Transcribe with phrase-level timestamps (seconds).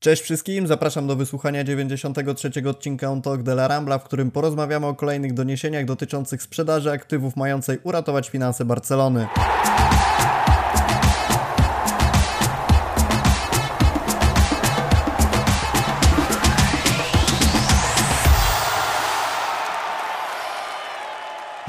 [0.00, 4.86] Cześć wszystkim, zapraszam do wysłuchania 93 odcinka On Talk de la Rambla, w którym porozmawiamy
[4.86, 9.26] o kolejnych doniesieniach dotyczących sprzedaży aktywów mającej uratować finanse Barcelony.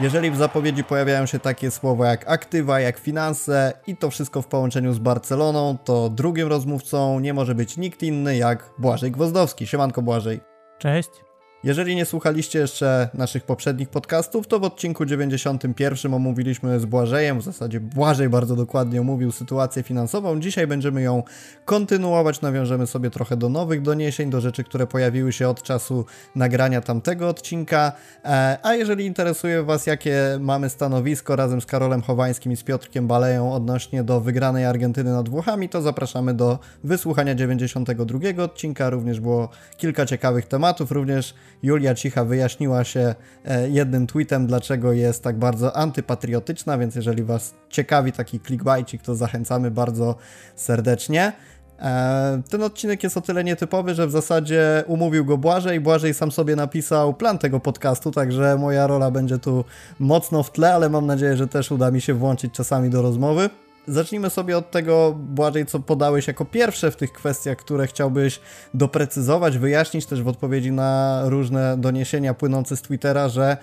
[0.01, 4.47] Jeżeli w zapowiedzi pojawiają się takie słowa jak aktywa, jak finanse i to wszystko w
[4.47, 9.67] połączeniu z Barceloną, to drugim rozmówcą nie może być nikt inny jak Błażej Gwozdowski.
[9.67, 10.39] Siemanko Błażej.
[10.79, 11.30] Cześć.
[11.63, 17.43] Jeżeli nie słuchaliście jeszcze naszych poprzednich podcastów, to w odcinku 91 omówiliśmy z Błażejem, w
[17.43, 20.39] zasadzie Błażej bardzo dokładnie omówił sytuację finansową.
[20.39, 21.23] Dzisiaj będziemy ją
[21.65, 26.05] kontynuować, nawiążemy sobie trochę do nowych doniesień, do rzeczy, które pojawiły się od czasu
[26.35, 27.91] nagrania tamtego odcinka.
[28.25, 33.07] E, a jeżeli interesuje Was, jakie mamy stanowisko razem z Karolem Chowańskim i z Piotrkiem
[33.07, 38.89] Baleją odnośnie do wygranej Argentyny nad Włochami, to zapraszamy do wysłuchania 92 odcinka.
[38.89, 41.33] Również było kilka ciekawych tematów, również
[41.63, 47.53] Julia Cicha wyjaśniła się e, jednym tweetem, dlaczego jest tak bardzo antypatriotyczna, więc jeżeli Was
[47.69, 50.15] ciekawi taki clickbaitik, to zachęcamy bardzo
[50.55, 51.33] serdecznie.
[51.79, 55.79] E, ten odcinek jest o tyle nietypowy, że w zasadzie umówił go Błażej.
[55.79, 59.65] Błażej sam sobie napisał plan tego podcastu, także moja rola będzie tu
[59.99, 63.49] mocno w tle, ale mam nadzieję, że też uda mi się włączyć czasami do rozmowy.
[63.87, 68.39] Zacznijmy sobie od tego, Błażej, co podałeś jako pierwsze w tych kwestiach, które chciałbyś
[68.73, 73.57] doprecyzować, wyjaśnić też w odpowiedzi na różne doniesienia płynące z Twittera, że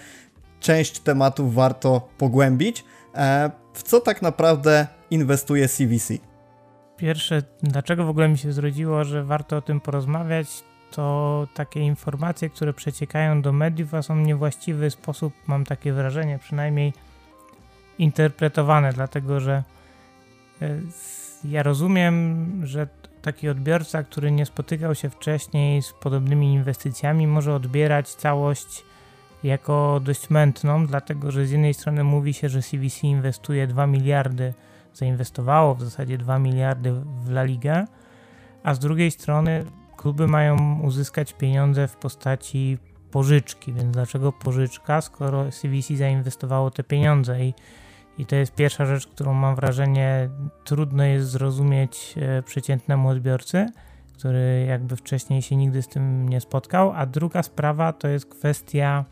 [0.60, 2.84] część tematów warto pogłębić.
[3.14, 6.14] E, w co tak naprawdę inwestuje CVC?
[6.96, 10.48] Pierwsze, dlaczego w ogóle mi się zrodziło, że warto o tym porozmawiać,
[10.90, 16.38] to takie informacje, które przeciekają do mediów, a są w niewłaściwy sposób, mam takie wrażenie,
[16.38, 16.92] przynajmniej
[17.98, 19.62] interpretowane, dlatego że
[21.44, 22.88] ja rozumiem, że
[23.22, 28.84] taki odbiorca, który nie spotykał się wcześniej z podobnymi inwestycjami, może odbierać całość
[29.42, 34.54] jako dość mętną, dlatego że z jednej strony mówi się, że CVC inwestuje 2 miliardy,
[34.94, 36.92] zainwestowało w zasadzie 2 miliardy
[37.24, 37.86] w La Liga,
[38.62, 39.64] a z drugiej strony
[39.96, 42.78] kluby mają uzyskać pieniądze w postaci
[43.10, 47.44] pożyczki, więc dlaczego pożyczka, skoro CVC zainwestowało te pieniądze?
[47.44, 47.54] I
[48.18, 50.28] i to jest pierwsza rzecz, którą mam wrażenie
[50.64, 53.66] trudno jest zrozumieć e, przeciętnemu odbiorcy,
[54.18, 56.92] który jakby wcześniej się nigdy z tym nie spotkał.
[56.92, 59.04] A druga sprawa to jest kwestia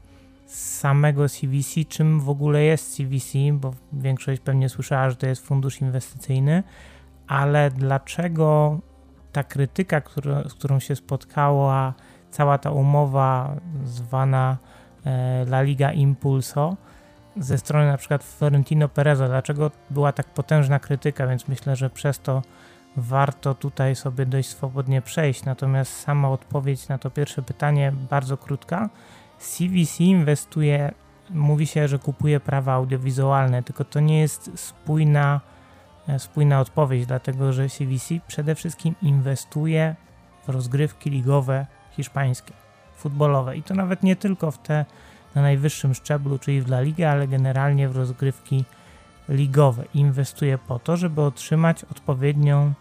[0.47, 5.81] samego CVC, czym w ogóle jest CVC, bo większość pewnie słyszała, że to jest fundusz
[5.81, 6.63] inwestycyjny,
[7.27, 8.79] ale dlaczego
[9.33, 11.95] ta krytyka, która, z którą się spotkała
[12.31, 14.57] cała ta umowa zwana
[15.05, 16.77] e, La Liga Impulso,
[17.37, 22.21] ze strony na przykład Florentino Pereza, dlaczego była tak potężna krytyka, więc myślę, że przez
[22.21, 22.43] to
[22.97, 25.45] warto tutaj sobie dość swobodnie przejść.
[25.45, 28.91] Natomiast sama odpowiedź na to pierwsze pytanie bardzo krótka.
[29.39, 30.93] CVC inwestuje,
[31.31, 35.41] mówi się, że kupuje prawa audiowizualne, tylko to nie jest spójna,
[36.09, 39.97] e, spójna odpowiedź, dlatego że CVC przede wszystkim inwestuje
[40.47, 42.53] w rozgrywki ligowe hiszpańskie,
[42.97, 44.85] futbolowe i to nawet nie tylko w te
[45.37, 48.65] na najwyższym szczeblu, czyli w La Liga, ale generalnie w rozgrywki
[49.29, 49.85] ligowe.
[49.95, 52.73] Inwestuje po to, żeby otrzymać odpowiednią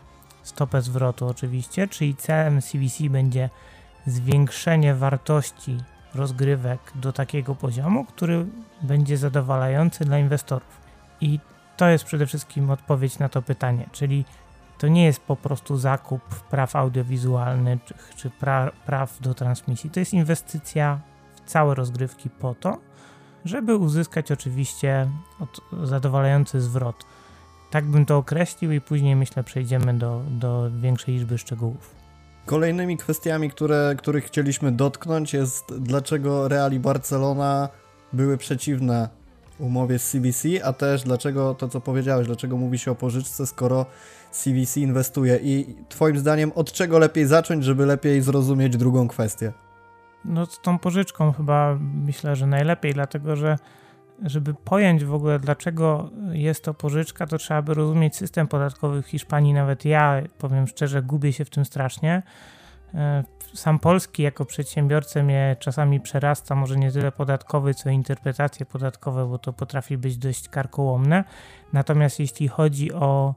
[0.43, 3.49] stopę zwrotu oczywiście, czyli celem CVC będzie
[4.07, 5.77] zwiększenie wartości
[6.15, 8.45] rozgrywek do takiego poziomu, który
[8.81, 10.81] będzie zadowalający dla inwestorów.
[11.21, 11.39] I
[11.77, 14.25] to jest przede wszystkim odpowiedź na to pytanie, czyli
[14.77, 17.79] to nie jest po prostu zakup praw audiowizualnych
[18.15, 20.99] czy, pra, praw do transmisji, to jest inwestycja
[21.45, 22.77] całe rozgrywki po to,
[23.45, 25.09] żeby uzyskać oczywiście
[25.83, 27.05] zadowalający zwrot.
[27.71, 31.95] Tak bym to określił i później myślę przejdziemy do, do większej liczby szczegółów.
[32.45, 37.69] Kolejnymi kwestiami, które, których chcieliśmy dotknąć jest dlaczego Real i Barcelona
[38.13, 39.09] były przeciwne
[39.59, 43.85] umowie z CBC, a też dlaczego to, co powiedziałeś, dlaczego mówi się o pożyczce, skoro
[44.31, 49.53] CVC inwestuje i twoim zdaniem od czego lepiej zacząć, żeby lepiej zrozumieć drugą kwestię?
[50.25, 53.57] No z tą pożyczką chyba myślę, że najlepiej, dlatego że
[54.23, 59.07] żeby pojąć w ogóle dlaczego jest to pożyczka, to trzeba by rozumieć system podatkowy w
[59.07, 59.53] Hiszpanii.
[59.53, 62.23] Nawet ja, powiem szczerze, gubię się w tym strasznie.
[62.93, 63.23] E,
[63.53, 69.37] sam polski jako przedsiębiorcę mnie czasami przerasta, może nie tyle podatkowy, co interpretacje podatkowe, bo
[69.37, 71.23] to potrafi być dość karkołomne.
[71.73, 73.35] Natomiast jeśli chodzi o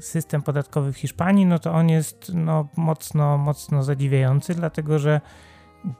[0.00, 5.20] system podatkowy w Hiszpanii, no to on jest no, mocno, mocno zadziwiający, dlatego że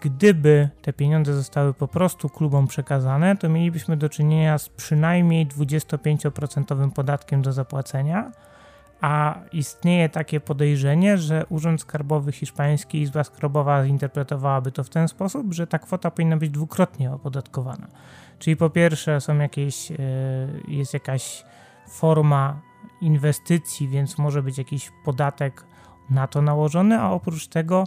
[0.01, 6.91] gdyby te pieniądze zostały po prostu klubom przekazane, to mielibyśmy do czynienia z przynajmniej 25%
[6.91, 8.33] podatkiem do zapłacenia,
[9.01, 15.55] a istnieje takie podejrzenie, że Urząd Skarbowy Hiszpański Izba Skarbowa zinterpretowałaby to w ten sposób,
[15.55, 17.87] że ta kwota powinna być dwukrotnie opodatkowana.
[18.39, 19.97] Czyli po pierwsze są jakieś, e,
[20.69, 21.45] jest jakaś
[21.89, 22.61] forma
[23.01, 25.65] inwestycji, więc może być jakiś podatek
[26.11, 27.85] na to nałożony, a oprócz tego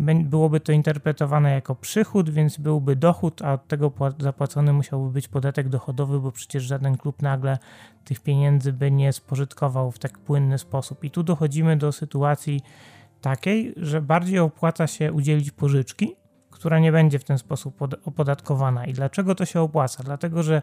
[0.00, 5.68] byłoby to interpretowane jako przychód, więc byłby dochód, a od tego zapłacony musiałby być podatek
[5.68, 7.58] dochodowy, bo przecież żaden klub nagle
[8.04, 11.04] tych pieniędzy by nie spożytkował w tak płynny sposób.
[11.04, 12.60] I tu dochodzimy do sytuacji
[13.20, 16.16] takiej, że bardziej opłaca się udzielić pożyczki,
[16.50, 18.86] która nie będzie w ten sposób opodatkowana.
[18.86, 20.02] I dlaczego to się opłaca?
[20.02, 20.62] Dlatego, że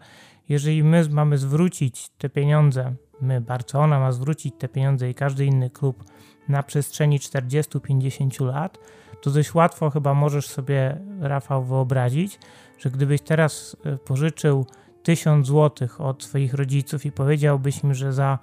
[0.49, 5.69] jeżeli my mamy zwrócić te pieniądze, my, Barcelona ma zwrócić te pieniądze i każdy inny
[5.69, 6.03] klub
[6.47, 8.77] na przestrzeni 40-50 lat,
[9.25, 12.39] to dość łatwo chyba możesz sobie, Rafał, wyobrazić,
[12.79, 14.65] że gdybyś teraz e, pożyczył
[15.03, 18.39] 1000 zł od swoich rodziców i powiedziałbyś im, że za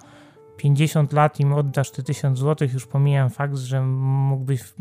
[0.57, 4.73] 50 lat im oddasz te 1000 zł, już pomijam fakt, że mógłbyś w,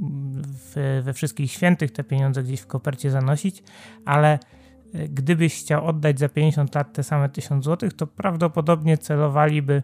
[0.75, 3.63] w, we wszystkich świętych te pieniądze gdzieś w kopercie zanosić,
[4.05, 4.39] ale
[4.95, 9.83] e, gdybyś chciał oddać za 50 lat te same 1000 zł, to prawdopodobnie celowaliby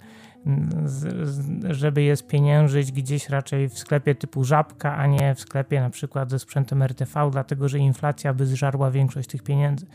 [1.70, 6.30] żeby je spieniężyć gdzieś raczej w sklepie typu żabka, a nie w sklepie na przykład
[6.30, 9.86] ze sprzętem RTV, dlatego że inflacja by zżarła większość tych pieniędzy.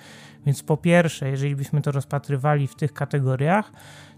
[0.46, 3.72] Więc po pierwsze, jeżeli byśmy to rozpatrywali w tych kategoriach,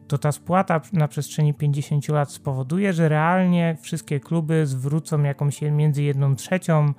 [0.08, 6.04] to ta spłata na przestrzeni 50 lat spowoduje, że realnie wszystkie kluby zwrócą jakąś między
[6.04, 6.94] 1 trzecią,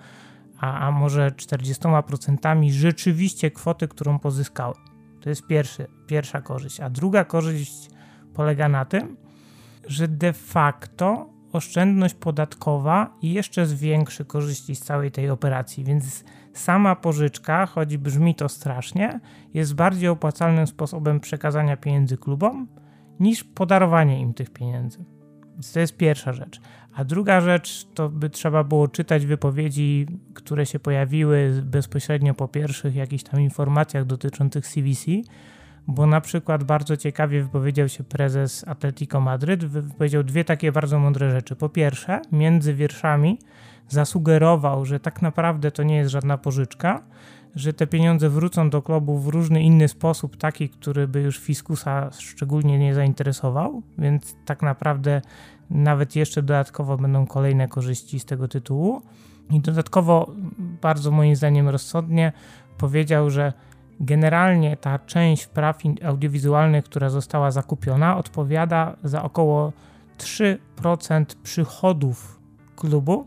[0.58, 4.74] a, a może 40% rzeczywiście kwoty, którą pozyskały.
[5.20, 6.80] To jest pierwszy, pierwsza korzyść.
[6.80, 7.95] A druga korzyść
[8.36, 9.16] polega na tym,
[9.86, 17.66] że de facto oszczędność podatkowa jeszcze zwiększy korzyści z całej tej operacji, więc sama pożyczka,
[17.66, 19.20] choć brzmi to strasznie,
[19.54, 22.68] jest bardziej opłacalnym sposobem przekazania pieniędzy klubom
[23.20, 25.04] niż podarowanie im tych pieniędzy.
[25.52, 26.60] Więc to jest pierwsza rzecz.
[26.94, 32.94] A druga rzecz to by trzeba było czytać wypowiedzi, które się pojawiły bezpośrednio po pierwszych
[32.94, 35.10] jakichś tam informacjach dotyczących CVC,
[35.88, 41.30] bo na przykład bardzo ciekawie wypowiedział się prezes Atletico Madryt, wypowiedział dwie takie bardzo mądre
[41.30, 41.56] rzeczy.
[41.56, 43.38] Po pierwsze, między wierszami
[43.88, 47.02] zasugerował, że tak naprawdę to nie jest żadna pożyczka,
[47.54, 52.10] że te pieniądze wrócą do klubu w różny inny sposób, taki, który by już fiskusa
[52.18, 55.22] szczególnie nie zainteresował, więc tak naprawdę
[55.70, 59.02] nawet jeszcze dodatkowo będą kolejne korzyści z tego tytułu.
[59.50, 62.32] I dodatkowo, bardzo moim zdaniem rozsądnie,
[62.78, 63.52] powiedział, że
[64.00, 69.72] Generalnie ta część praw audiowizualnych, która została zakupiona, odpowiada za około
[70.18, 72.40] 3% przychodów
[72.76, 73.26] klubu.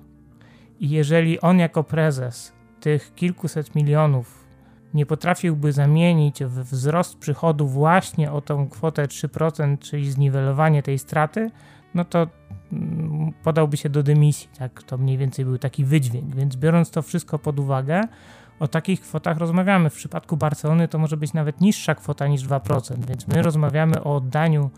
[0.80, 4.39] I jeżeli on jako prezes tych kilkuset milionów
[4.94, 11.51] nie potrafiłby zamienić w wzrost przychodów właśnie o tą kwotę 3%, czyli zniwelowanie tej straty,
[11.94, 12.27] no to
[12.74, 14.50] mm, podałby się do dymisji.
[14.60, 14.83] Tak?
[14.83, 16.36] To mniej więcej był taki wydźwięk.
[16.36, 18.01] Więc biorąc to wszystko pod uwagę,
[18.60, 19.90] o takich kwotach rozmawiamy.
[19.90, 24.16] W przypadku Barcelony to może być nawet niższa kwota niż 2%, więc my rozmawiamy o
[24.16, 24.70] oddaniu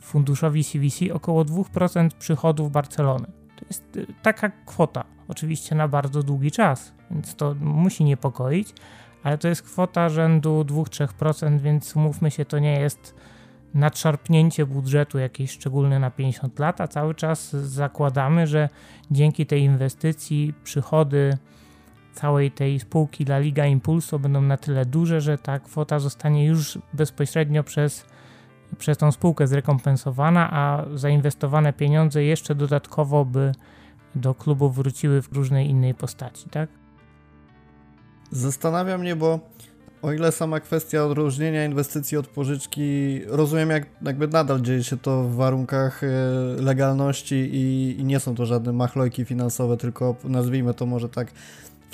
[0.00, 3.26] funduszowi CVC około 2% przychodów Barcelony.
[3.56, 8.74] To jest y, taka kwota, oczywiście na bardzo długi czas, więc to musi niepokoić,
[9.22, 13.14] ale to jest kwota rzędu 2-3%, więc umówmy się, to nie jest
[13.74, 18.68] nadszarpnięcie budżetu jakieś szczególne na 50 lat, a cały czas zakładamy, że
[19.10, 21.38] dzięki tej inwestycji przychody
[22.16, 26.78] całej tej spółki La Liga Impulso będą na tyle duże, że ta kwota zostanie już
[26.92, 28.04] bezpośrednio przez,
[28.78, 33.52] przez tą spółkę zrekompensowana, a zainwestowane pieniądze jeszcze dodatkowo by
[34.14, 36.68] do klubu wróciły w różnej innej postaci, tak?
[38.30, 39.40] Zastanawia mnie, bo
[40.02, 45.22] o ile sama kwestia odróżnienia inwestycji od pożyczki, rozumiem jak jakby nadal dzieje się to
[45.22, 46.08] w warunkach e,
[46.62, 51.32] legalności i, i nie są to żadne machlojki finansowe, tylko nazwijmy to może tak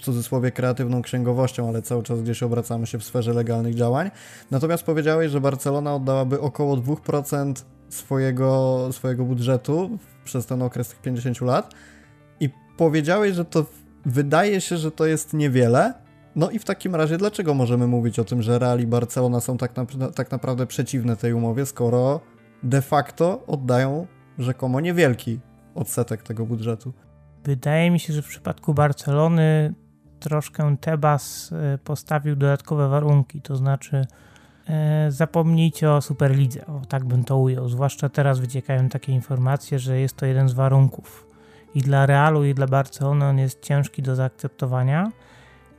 [0.03, 4.11] cudzysłowie kreatywną księgowością, ale cały czas gdzieś obracamy się w sferze legalnych działań.
[4.51, 11.41] Natomiast powiedziałeś, że Barcelona oddałaby około 2% swojego, swojego budżetu przez ten okres tych 50
[11.41, 11.75] lat
[12.41, 13.65] i powiedziałeś, że to
[14.07, 15.95] wydaje się, że to jest niewiele.
[16.37, 19.59] No i w takim razie dlaczego możemy mówić o tym, że Real i Barcelona są
[19.59, 22.21] tak, na, tak naprawdę przeciwne tej umowie, skoro
[22.63, 24.07] de facto oddają
[24.39, 25.41] rzekomo niewielki
[25.75, 26.93] odsetek tego budżetu?
[27.45, 29.75] Wydaje mi się, że w przypadku Barcelony
[30.23, 34.07] troszkę Tebas e, postawił dodatkowe warunki, to znaczy
[34.69, 37.69] e, zapomnijcie o Superlidze, o tak bym to ujął.
[37.69, 41.27] Zwłaszcza teraz wyciekają takie informacje, że jest to jeden z warunków.
[41.75, 45.13] I dla Realu, i dla Barcelony on jest ciężki do zaakceptowania.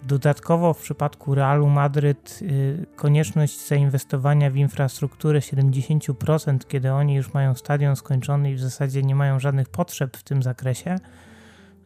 [0.08, 7.56] Dodatkowo w przypadku Realu Madryt y, konieczność zainwestowania w infrastrukturę 70%, kiedy oni już mają
[7.56, 10.96] stadion skończony i w zasadzie nie mają żadnych potrzeb w tym zakresie,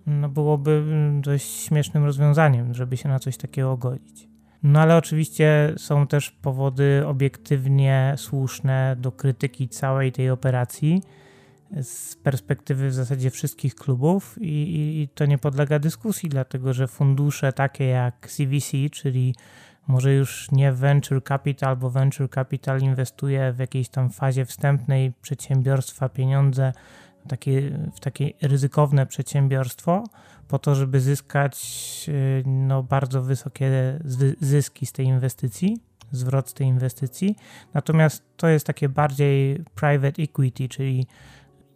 [0.08, 4.28] no byłoby mm, dość śmiesznym rozwiązaniem, żeby się na coś takiego godzić.
[4.64, 11.02] No ale oczywiście są też powody obiektywnie słuszne do krytyki całej tej operacji
[11.82, 17.54] z perspektywy w zasadzie wszystkich klubów i, i, to nie podlega dyskusji, dlatego że fundusze
[17.54, 19.36] takie jak CVC, czyli
[19.88, 26.10] może już nie venture capital, bo venture capital inwestuje w jakiejś tam fazie wstępnej przedsiębiorstwa
[26.10, 26.74] pieniądze
[27.28, 30.04] takie, w takie ryzykowne przedsiębiorstwo,
[30.48, 31.56] po to, żeby zyskać
[32.08, 34.00] y, no, bardzo wysokie
[34.42, 35.78] zyski z tej inwestycji,
[36.12, 37.36] zwrot z tej inwestycji.
[37.74, 41.08] Natomiast to jest takie bardziej private equity, czyli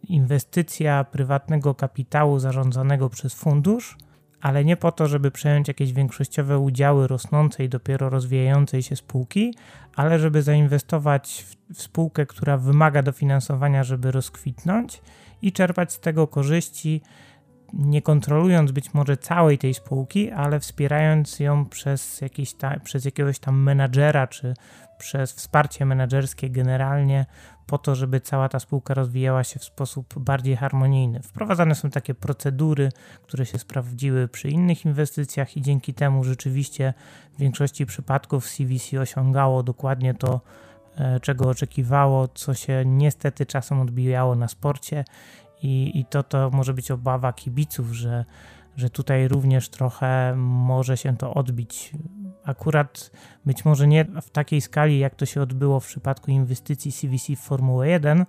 [0.08, 3.96] inwestycja prywatnego kapitału zarządzanego przez fundusz,
[4.40, 9.54] ale nie po to, żeby przejąć jakieś większościowe udziały rosnącej, dopiero rozwijającej się spółki,
[9.96, 15.02] ale żeby zainwestować w, w spółkę, która wymaga dofinansowania, żeby rozkwitnąć
[15.42, 17.02] i czerpać z tego korzyści,
[17.72, 23.38] nie kontrolując być może całej tej spółki, ale wspierając ją przez, jakiś ta, przez jakiegoś
[23.38, 24.54] tam menadżera, czy
[24.98, 27.26] przez wsparcie menedżerskie generalnie,
[27.66, 31.22] po to, żeby cała ta spółka rozwijała się w sposób bardziej harmonijny.
[31.22, 32.88] Wprowadzane są takie procedury,
[33.22, 36.94] które się sprawdziły przy innych inwestycjach i dzięki temu rzeczywiście
[37.34, 40.40] w większości przypadków CVC osiągało dokładnie to,
[41.22, 45.04] czego oczekiwało, co się niestety czasem odbijało na sporcie
[45.62, 48.24] i, i to, to może być obawa kibiców, że,
[48.76, 51.92] że tutaj również trochę może się to odbić.
[52.44, 53.10] Akurat
[53.46, 57.40] być może nie w takiej skali, jak to się odbyło w przypadku inwestycji CVC w
[57.40, 58.24] Formułę 1,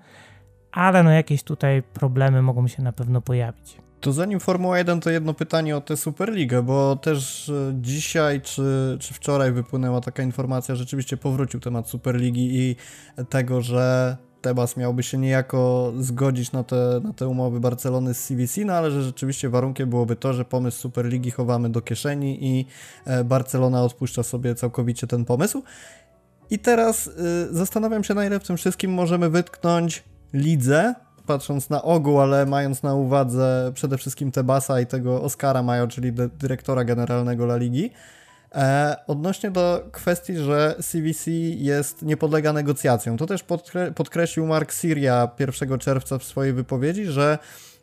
[0.72, 3.83] ale no jakieś tutaj problemy mogą się na pewno pojawić.
[4.04, 8.98] To zanim Formuła 1, to jedno pytanie o tę Superligę, bo też e, dzisiaj czy,
[9.00, 12.76] czy wczoraj wypłynęła taka informacja, rzeczywiście powrócił temat Superligi i
[13.30, 18.66] tego, że Tebas miałby się niejako zgodzić na te, na te umowy Barcelony z CVC,
[18.66, 22.66] no ale że rzeczywiście warunkiem byłoby to, że pomysł Superligi chowamy do kieszeni i
[23.06, 25.64] e, Barcelona odpuszcza sobie całkowicie ten pomysł.
[26.50, 27.12] I teraz y,
[27.52, 32.84] zastanawiam się, na ile w tym wszystkim możemy wytknąć lidze, patrząc na ogół, ale mając
[32.84, 37.92] na uwadze przede wszystkim Tebasa i tego Oscara Majo, czyli dyrektora generalnego La Ligi.
[38.56, 44.74] E, odnośnie do kwestii, że CVC jest, nie podlega negocjacjom, to też podkre podkreślił Mark
[44.74, 47.38] Syria 1 czerwca w swojej wypowiedzi, że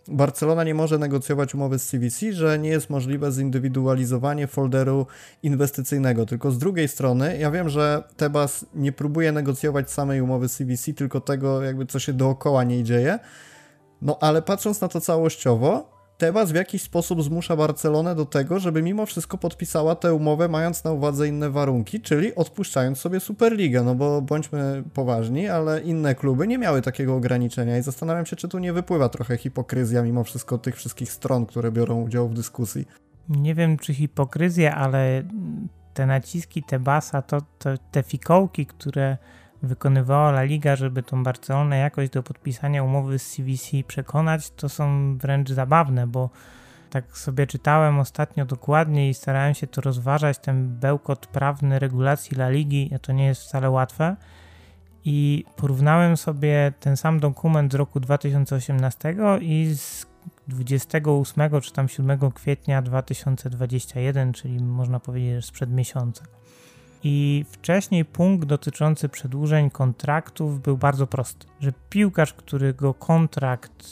[0.09, 5.07] Barcelona nie może negocjować umowy z CVC, że nie jest możliwe zindywidualizowanie folderu
[5.43, 6.27] inwestycyjnego.
[6.27, 10.93] Tylko z drugiej strony, ja wiem, że Tebas nie próbuje negocjować samej umowy z CVC,
[10.93, 13.19] tylko tego, jakby co się dookoła nie dzieje.
[14.03, 18.83] No ale patrząc na to całościowo, Tebas w jakiś sposób zmusza Barcelonę do tego, żeby
[18.83, 23.95] mimo wszystko podpisała tę umowę, mając na uwadze inne warunki, czyli odpuszczając sobie Superligę, no
[23.95, 28.59] bo bądźmy poważni, ale inne kluby nie miały takiego ograniczenia i zastanawiam się, czy tu
[28.59, 32.89] nie wypływa trochę hipokryzja mimo wszystko tych wszystkich stron, które biorą udział w dyskusji.
[33.29, 35.23] Nie wiem, czy hipokryzja, ale
[35.95, 39.17] te naciski Tebasa, to, to te fikołki, które
[39.63, 45.17] wykonywała La Liga, żeby tą Barcelonę jakoś do podpisania umowy z CVC przekonać, to są
[45.19, 46.31] wręcz zabawne, bo
[46.91, 52.49] tak sobie czytałem ostatnio dokładnie i starałem się to rozważać, ten bełkot prawny regulacji La
[52.49, 54.17] Ligi, to nie jest wcale łatwe.
[55.05, 60.07] I porównałem sobie ten sam dokument z roku 2018 i z
[60.49, 66.25] 28 czy tam 7 kwietnia 2021, czyli można powiedzieć, że sprzed miesiąca.
[67.05, 73.87] I wcześniej punkt dotyczący przedłużeń kontraktów był bardzo prosty, że piłkarz, którego kontrakt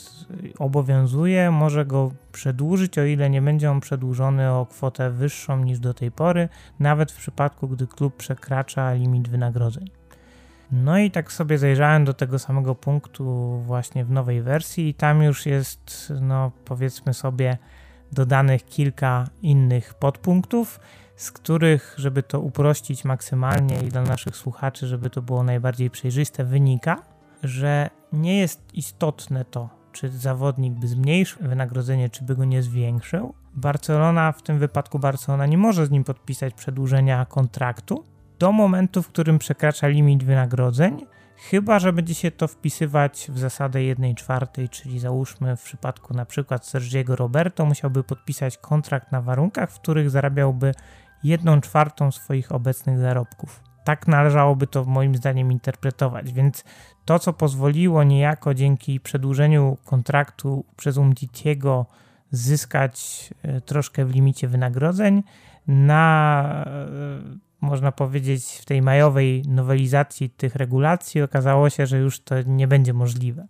[0.59, 5.93] obowiązuje, może go przedłużyć, o ile nie będzie on przedłużony o kwotę wyższą niż do
[5.93, 6.49] tej pory,
[6.79, 9.89] nawet w przypadku, gdy klub przekracza limit wynagrodzeń.
[10.71, 15.23] No i tak sobie zajrzałem do tego samego punktu właśnie w nowej wersji i tam
[15.23, 17.57] już jest, no powiedzmy sobie,
[18.11, 20.79] dodanych kilka innych podpunktów
[21.19, 26.43] z których, żeby to uprościć maksymalnie i dla naszych słuchaczy, żeby to było najbardziej przejrzyste,
[26.43, 27.01] wynika,
[27.43, 33.33] że nie jest istotne to, czy zawodnik by zmniejszył wynagrodzenie, czy by go nie zwiększył.
[33.53, 38.03] Barcelona, w tym wypadku Barcelona, nie może z nim podpisać przedłużenia kontraktu
[38.39, 41.05] do momentu, w którym przekracza limit wynagrodzeń,
[41.37, 46.25] chyba że będzie się to wpisywać w zasadę 1 czwartej, czyli załóżmy w przypadku na
[46.25, 50.71] przykład Sergiego Roberto musiałby podpisać kontrakt na warunkach, w których zarabiałby
[51.23, 53.63] jedną czwartą swoich obecnych zarobków.
[53.83, 56.63] Tak należałoby to moim zdaniem interpretować, więc
[57.05, 61.85] to, co pozwoliło niejako dzięki przedłużeniu kontraktu przez Umtitiego
[62.31, 65.23] zyskać e, troszkę w limicie wynagrodzeń,
[65.67, 66.65] na,
[67.61, 72.93] można powiedzieć, w tej majowej nowelizacji tych regulacji okazało się, że już to nie będzie
[72.93, 73.47] możliwe.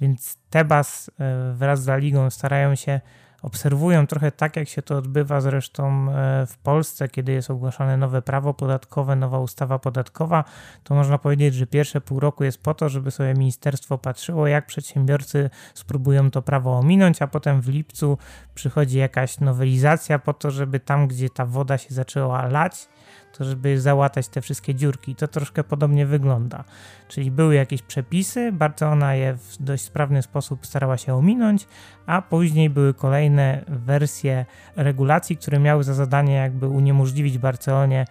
[0.00, 1.10] Więc Tebas
[1.54, 3.00] wraz z Ligą starają się
[3.42, 8.22] obserwują trochę tak, jak się to odbywa zresztą e, w Polsce, kiedy jest ogłaszane nowe
[8.22, 10.44] prawo podatkowe, nowa ustawa podatkowa,
[10.84, 14.66] to można powiedzieć, że pierwsze pół roku jest po to, żeby sobie ministerstwo patrzyło, jak
[14.66, 18.18] przedsiębiorcy spróbują to prawo ominąć, a potem w lipcu
[18.54, 22.88] przychodzi jakaś nowelizacja po to, żeby tam, gdzie ta woda się zaczęła lać,
[23.32, 25.14] to żeby załatać te wszystkie dziurki.
[25.14, 26.64] To troszkę podobnie wygląda.
[27.08, 31.66] Czyli były jakieś przepisy, bardzo ona je w dość sprawny sposób starała się ominąć,
[32.06, 38.04] a później były kolejne wersje regulacji, które miały za zadanie jakby uniemożliwić Barcelonie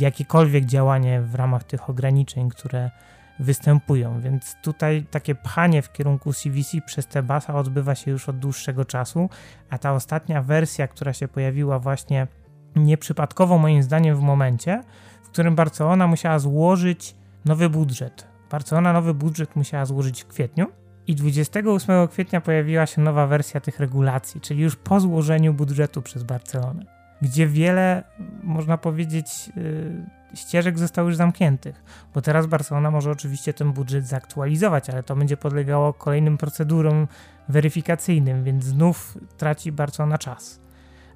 [0.00, 2.90] jakiekolwiek działanie w ramach tych ograniczeń, które
[3.38, 4.20] występują.
[4.20, 8.84] Więc tutaj takie pchanie w kierunku CVC przez te basa odbywa się już od dłuższego
[8.84, 9.30] czasu,
[9.70, 12.26] a ta ostatnia wersja, która się pojawiła właśnie
[12.76, 14.82] nieprzypadkowo moim zdaniem w momencie,
[15.22, 18.26] w którym Barcelona musiała złożyć nowy budżet.
[18.50, 20.66] Barcelona nowy budżet musiała złożyć w kwietniu
[21.06, 26.22] i 28 kwietnia pojawiła się nowa wersja tych regulacji, czyli już po złożeniu budżetu przez
[26.22, 26.84] Barcelonę,
[27.22, 28.04] gdzie wiele,
[28.42, 34.90] można powiedzieć, yy, ścieżek zostało już zamkniętych, bo teraz Barcelona może oczywiście ten budżet zaktualizować,
[34.90, 37.08] ale to będzie podlegało kolejnym procedurom
[37.48, 40.63] weryfikacyjnym, więc znów traci Barcelona czas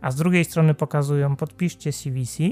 [0.01, 2.43] a z drugiej strony pokazują podpiszcie CVC,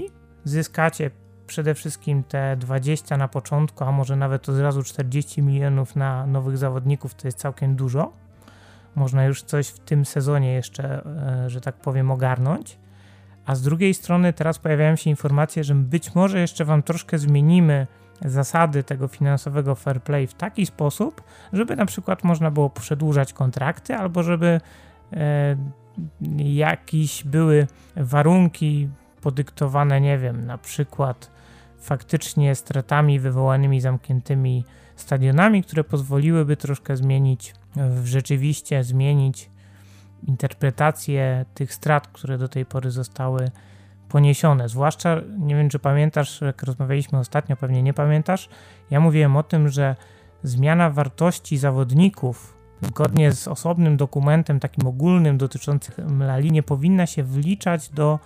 [0.45, 1.11] zyskacie
[1.47, 6.59] przede wszystkim te 20 na początku, a może nawet od razu 40 milionów na nowych
[6.59, 8.13] zawodników, to jest całkiem dużo.
[8.95, 11.07] Można już coś w tym sezonie jeszcze,
[11.45, 12.79] e, że tak powiem, ogarnąć.
[13.47, 17.87] A z drugiej strony teraz pojawiają się informacje, że być może jeszcze Wam troszkę zmienimy
[18.25, 21.23] zasady tego finansowego fair play w taki sposób,
[21.53, 24.61] żeby na przykład można było przedłużać kontrakty, albo żeby
[25.13, 25.57] e,
[26.39, 28.89] jakieś były warunki
[29.21, 31.31] podyktowane, nie wiem, na przykład
[31.79, 34.65] faktycznie stratami wywołanymi zamkniętymi
[34.97, 37.55] stadionami, które pozwoliłyby troszkę zmienić,
[38.05, 39.51] rzeczywiście zmienić
[40.23, 43.51] interpretację tych strat, które do tej pory zostały
[44.09, 44.69] poniesione.
[44.69, 48.49] Zwłaszcza, nie wiem czy pamiętasz, jak rozmawialiśmy ostatnio, pewnie nie pamiętasz,
[48.91, 49.97] ja mówiłem o tym, że
[50.43, 57.89] zmiana wartości zawodników zgodnie z osobnym dokumentem, takim ogólnym dotyczącym Lali, nie powinna się wliczać
[57.89, 58.19] do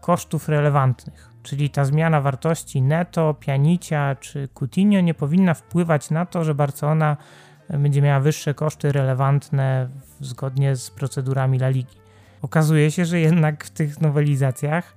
[0.00, 1.30] kosztów relevantnych.
[1.42, 7.16] Czyli ta zmiana wartości netto, pianicia czy Coutinho nie powinna wpływać na to, że Barcelona
[7.70, 9.88] będzie miała wyższe koszty relevantne
[10.20, 11.96] zgodnie z procedurami La Ligi.
[12.42, 14.94] Okazuje się, że jednak w tych nowelizacjach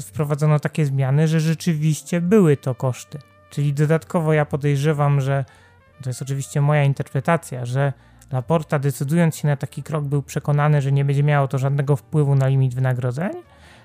[0.00, 3.18] wprowadzono takie zmiany, że rzeczywiście były to koszty.
[3.50, 5.44] Czyli dodatkowo ja podejrzewam, że
[6.02, 7.92] to jest oczywiście moja interpretacja, że
[8.32, 12.34] Laporta decydując się na taki krok był przekonany, że nie będzie miało to żadnego wpływu
[12.34, 13.32] na limit wynagrodzeń,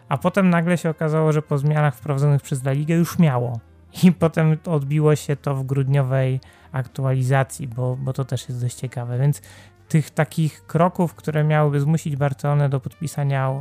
[0.10, 3.60] a potem nagle się okazało, że po zmianach wprowadzonych przez La Ligę już miało.
[4.04, 6.40] I potem odbiło się to w grudniowej
[6.72, 9.20] aktualizacji, bo, bo to też jest dość ciekawe.
[9.20, 9.42] Więc
[9.88, 13.52] tych takich kroków, które miałyby zmusić Barcelonę do podpisania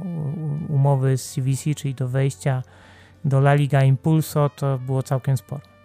[0.69, 2.63] umowy z CVC, czyli do wejścia
[3.25, 5.76] do La Liga Impulso, to było całkiem sporo.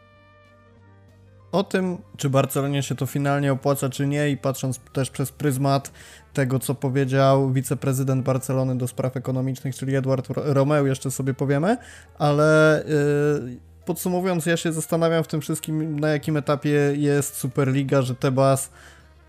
[1.51, 5.91] O tym, czy Barcelonie się to finalnie opłaca, czy nie, i patrząc też przez pryzmat
[6.33, 11.77] tego, co powiedział wiceprezydent Barcelony do spraw ekonomicznych, czyli Eduard Romeu, jeszcze sobie powiemy,
[12.19, 12.83] ale
[13.47, 18.71] yy, podsumowując, ja się zastanawiam w tym wszystkim, na jakim etapie jest Superliga, że Tebas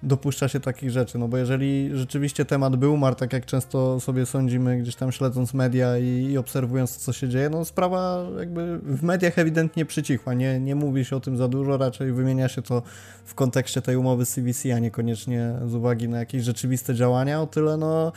[0.03, 4.27] dopuszcza się takich rzeczy, no bo jeżeli rzeczywiście temat był umarł, tak jak często sobie
[4.27, 9.03] sądzimy, gdzieś tam śledząc media i, i obserwując co się dzieje, no sprawa jakby w
[9.03, 12.83] mediach ewidentnie przycichła, nie, nie mówi się o tym za dużo, raczej wymienia się to
[13.25, 17.77] w kontekście tej umowy CVC, a niekoniecznie z uwagi na jakieś rzeczywiste działania, o tyle
[17.77, 18.13] no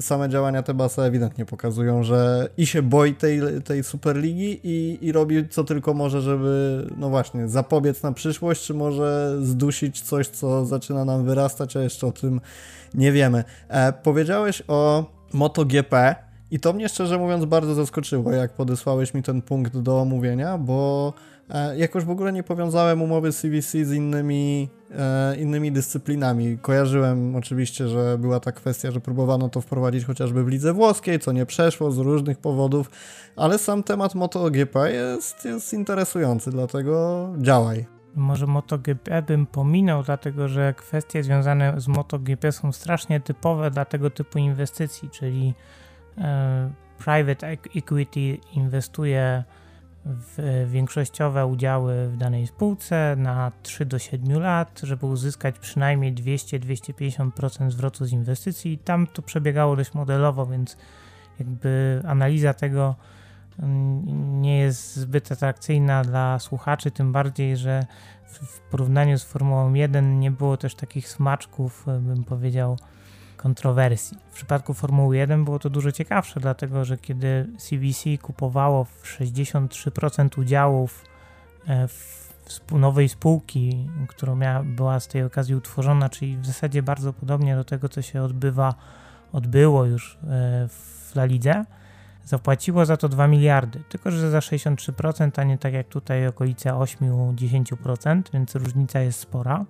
[0.00, 5.48] same działania Tebasa ewidentnie pokazują, że i się boi tej, tej Superligi i, i robi
[5.48, 11.04] co tylko może, żeby, no właśnie, zapobiec na przyszłość, czy może zdusić coś, co zaczyna
[11.04, 12.40] nam wyrastać, a jeszcze o tym
[12.94, 13.44] nie wiemy.
[13.68, 16.14] E, powiedziałeś o MotoGP
[16.50, 21.12] i to mnie szczerze mówiąc bardzo zaskoczyło, jak podesłałeś mi ten punkt do omówienia, bo
[21.76, 26.58] jakoś w ogóle nie powiązałem umowy CVC z innymi, e, innymi dyscyplinami.
[26.58, 31.32] Kojarzyłem oczywiście, że była ta kwestia, że próbowano to wprowadzić chociażby w lidze włoskiej, co
[31.32, 32.90] nie przeszło z różnych powodów,
[33.36, 37.86] ale sam temat MotoGP jest, jest interesujący, dlatego działaj.
[38.14, 44.10] Może MotoGP bym pominął, dlatego że kwestie związane z MotoGP są strasznie typowe dla tego
[44.10, 45.54] typu inwestycji, czyli
[46.18, 49.44] e, private equity inwestuje
[50.66, 58.04] większościowe udziały w danej spółce na 3 do 7 lat, żeby uzyskać przynajmniej 200-250% zwrotu
[58.04, 58.78] z inwestycji.
[58.78, 60.76] Tam to przebiegało dość modelowo, więc
[61.38, 62.94] jakby analiza tego
[64.40, 67.86] nie jest zbyt atrakcyjna dla słuchaczy, tym bardziej, że
[68.26, 72.76] w porównaniu z Formułą 1 nie było też takich smaczków, bym powiedział,
[73.42, 74.18] kontrowersji.
[74.30, 81.04] W przypadku Formuły 1 było to dużo ciekawsze, dlatego że kiedy CVC kupowało 63% udziałów
[81.66, 82.30] e, w
[82.72, 87.64] nowej spółki, która miała, była z tej okazji utworzona, czyli w zasadzie bardzo podobnie do
[87.64, 88.74] tego, co się odbywa,
[89.32, 91.64] odbyło już e, w La Lidze,
[92.24, 96.70] zapłaciło za to 2 miliardy, tylko że za 63%, a nie tak jak tutaj okolice
[96.70, 99.64] 8-10%, więc różnica jest spora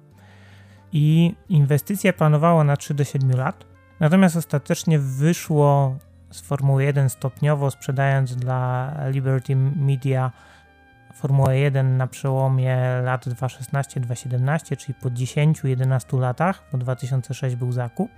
[0.92, 3.64] i inwestycje planowało na 3 do 7 lat.
[4.00, 5.96] Natomiast ostatecznie wyszło
[6.30, 10.32] z Formuły 1 stopniowo, sprzedając dla Liberty Media
[11.14, 18.10] Formułę 1 na przełomie lat 2016-2017, czyli po 10-11 latach, bo 2006 był zakup.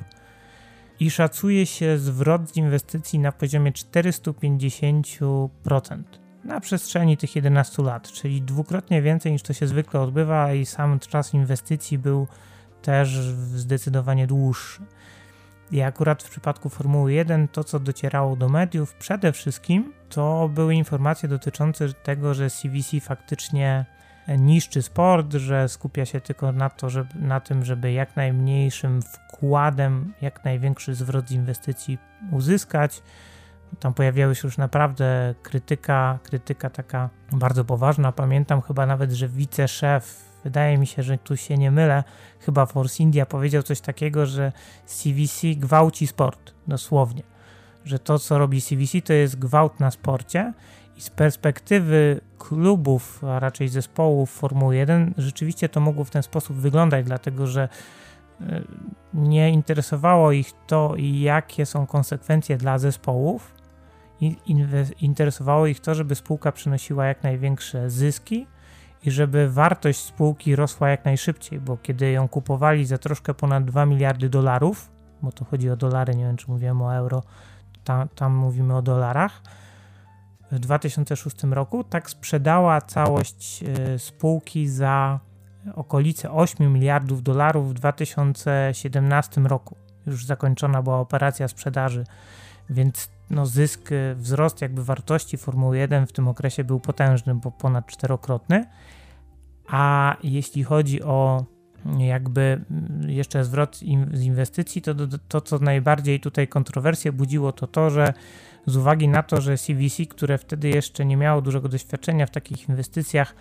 [1.01, 6.03] I szacuje się zwrot z inwestycji na poziomie 450%
[6.45, 10.99] na przestrzeni tych 11 lat, czyli dwukrotnie więcej niż to się zwykle odbywa, i sam
[10.99, 12.27] czas inwestycji był
[12.83, 13.09] też
[13.55, 14.83] zdecydowanie dłuższy.
[15.73, 20.75] I akurat w przypadku Formuły 1 to, co docierało do mediów przede wszystkim, to były
[20.75, 23.85] informacje dotyczące tego, że CVC faktycznie
[24.29, 30.15] niszczy sport, że skupia się tylko na, to, żeby, na tym, żeby jak najmniejszym wkładem
[30.21, 31.99] jak największy zwrot z inwestycji
[32.33, 33.03] uzyskać.
[33.81, 38.13] Tam pojawiały się już naprawdę krytyka, krytyka taka bardzo poważna.
[38.13, 42.05] Pamiętam chyba nawet, że wiceszef wydaje mi się, że tu się nie mylę,
[42.41, 44.53] chyba Force India powiedział coś takiego, że
[44.87, 47.23] CVC gwałci sport, dosłownie.
[47.85, 50.53] Że to, co robi CVC, to jest gwałt na sporcie
[50.97, 56.57] i z perspektywy klubów, a raczej zespołów Formuły 1, rzeczywiście to mogło w ten sposób
[56.57, 57.69] wyglądać, dlatego że
[58.41, 58.63] e,
[59.15, 63.55] nie interesowało ich to, jakie są konsekwencje dla zespołów.
[65.01, 68.47] Interesowało ich to, żeby spółka przynosiła jak największe zyski,
[69.05, 73.87] i żeby wartość spółki rosła jak najszybciej, bo kiedy ją kupowali za troszkę ponad 2
[73.87, 74.91] miliardy dolarów,
[75.23, 77.23] bo to chodzi o dolary, nie wiem czy mówiłem o euro,
[77.85, 79.43] tam, tam mówimy o dolarach,
[80.53, 85.21] w 2006 roku, tak sprzedała całość e, spółki za
[85.75, 89.77] okolice 8 miliardów dolarów w 2017 roku.
[90.07, 92.05] Już zakończona była operacja sprzedaży,
[92.71, 97.87] więc no zysk, wzrost jakby wartości Formuły 1 w tym okresie był potężny, bo ponad
[97.87, 98.65] czterokrotny.
[99.69, 101.45] A jeśli chodzi o
[101.99, 102.65] jakby
[103.07, 103.77] jeszcze zwrot
[104.13, 108.13] z inwestycji, to, to, to co najbardziej tutaj kontrowersję budziło, to to, że
[108.67, 112.69] z uwagi na to, że CVC, które wtedy jeszcze nie miało dużego doświadczenia w takich
[112.69, 113.35] inwestycjach,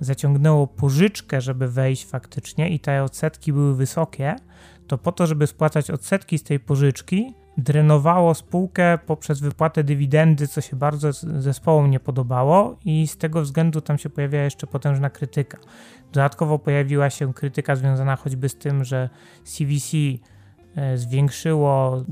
[0.00, 4.36] zaciągnęło pożyczkę, żeby wejść faktycznie i te odsetki były wysokie,
[4.86, 10.60] to po to, żeby spłacać odsetki z tej pożyczki, drenowało spółkę poprzez wypłatę dywidendy, co
[10.60, 15.58] się bardzo zespołom nie podobało i z tego względu tam się pojawiła jeszcze potężna krytyka.
[16.12, 19.10] Dodatkowo pojawiła się krytyka związana choćby z tym, że
[19.44, 19.96] CVC
[20.76, 22.04] e, zwiększyło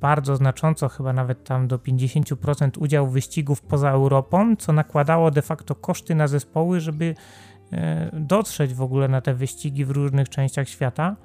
[0.00, 5.74] bardzo znacząco, chyba nawet tam do 50% udział wyścigów poza Europą, co nakładało de facto
[5.74, 7.14] koszty na zespoły, żeby
[7.72, 11.16] e, dotrzeć w ogóle na te wyścigi w różnych częściach świata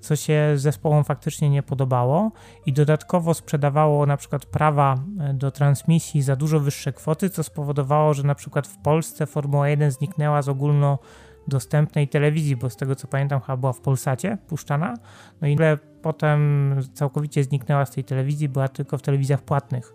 [0.00, 2.32] co się zespołom faktycznie nie podobało
[2.66, 8.14] i dodatkowo sprzedawało na przykład prawa e, do transmisji za dużo wyższe kwoty, co spowodowało,
[8.14, 13.08] że na przykład w Polsce Formuła 1 zniknęła z ogólnodostępnej telewizji, bo z tego co
[13.08, 14.94] pamiętam chyba była w Polsacie puszczana,
[15.40, 15.56] no i
[16.02, 19.94] potem całkowicie zniknęła z tej telewizji, była tylko w telewizjach płatnych.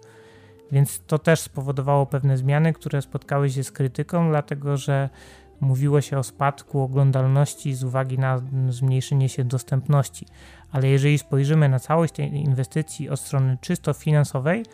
[0.72, 5.10] Więc to też spowodowało pewne zmiany, które spotkały się z krytyką, dlatego że
[5.64, 10.26] mówiło się o spadku oglądalności z uwagi na zmniejszenie się dostępności.
[10.72, 14.66] Ale jeżeli spojrzymy na całość tej inwestycji od strony czysto finansowej,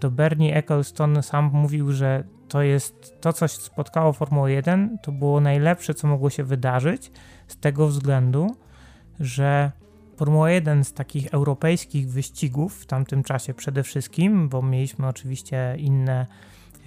[0.00, 5.40] to Bernie Ecclestone sam mówił, że to jest to, co spotkało Formułę 1, to było
[5.40, 7.10] najlepsze, co mogło się wydarzyć,
[7.48, 8.56] z tego względu,
[9.20, 9.72] że
[10.16, 16.26] Formuła 1 z takich europejskich wyścigów w tamtym czasie przede wszystkim, bo mieliśmy oczywiście inne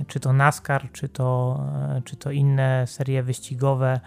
[0.08, 1.60] czy to NASCAR, czy to,
[1.98, 4.00] e, czy to inne serie wyścigowe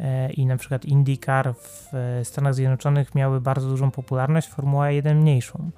[0.00, 1.90] e, i na przykład IndyCar w
[2.24, 5.70] Stanach Zjednoczonych miały bardzo dużą popularność, Formuła 1 mniejszą.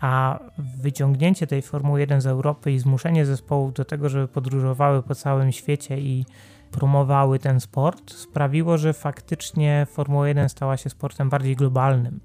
[0.00, 5.14] A wyciągnięcie tej Formuły 1 z Europy i zmuszenie zespołów do tego, żeby podróżowały po
[5.14, 6.26] całym świecie i
[6.70, 12.20] promowały ten sport, sprawiło, że faktycznie Formuła 1 stała się sportem bardziej globalnym.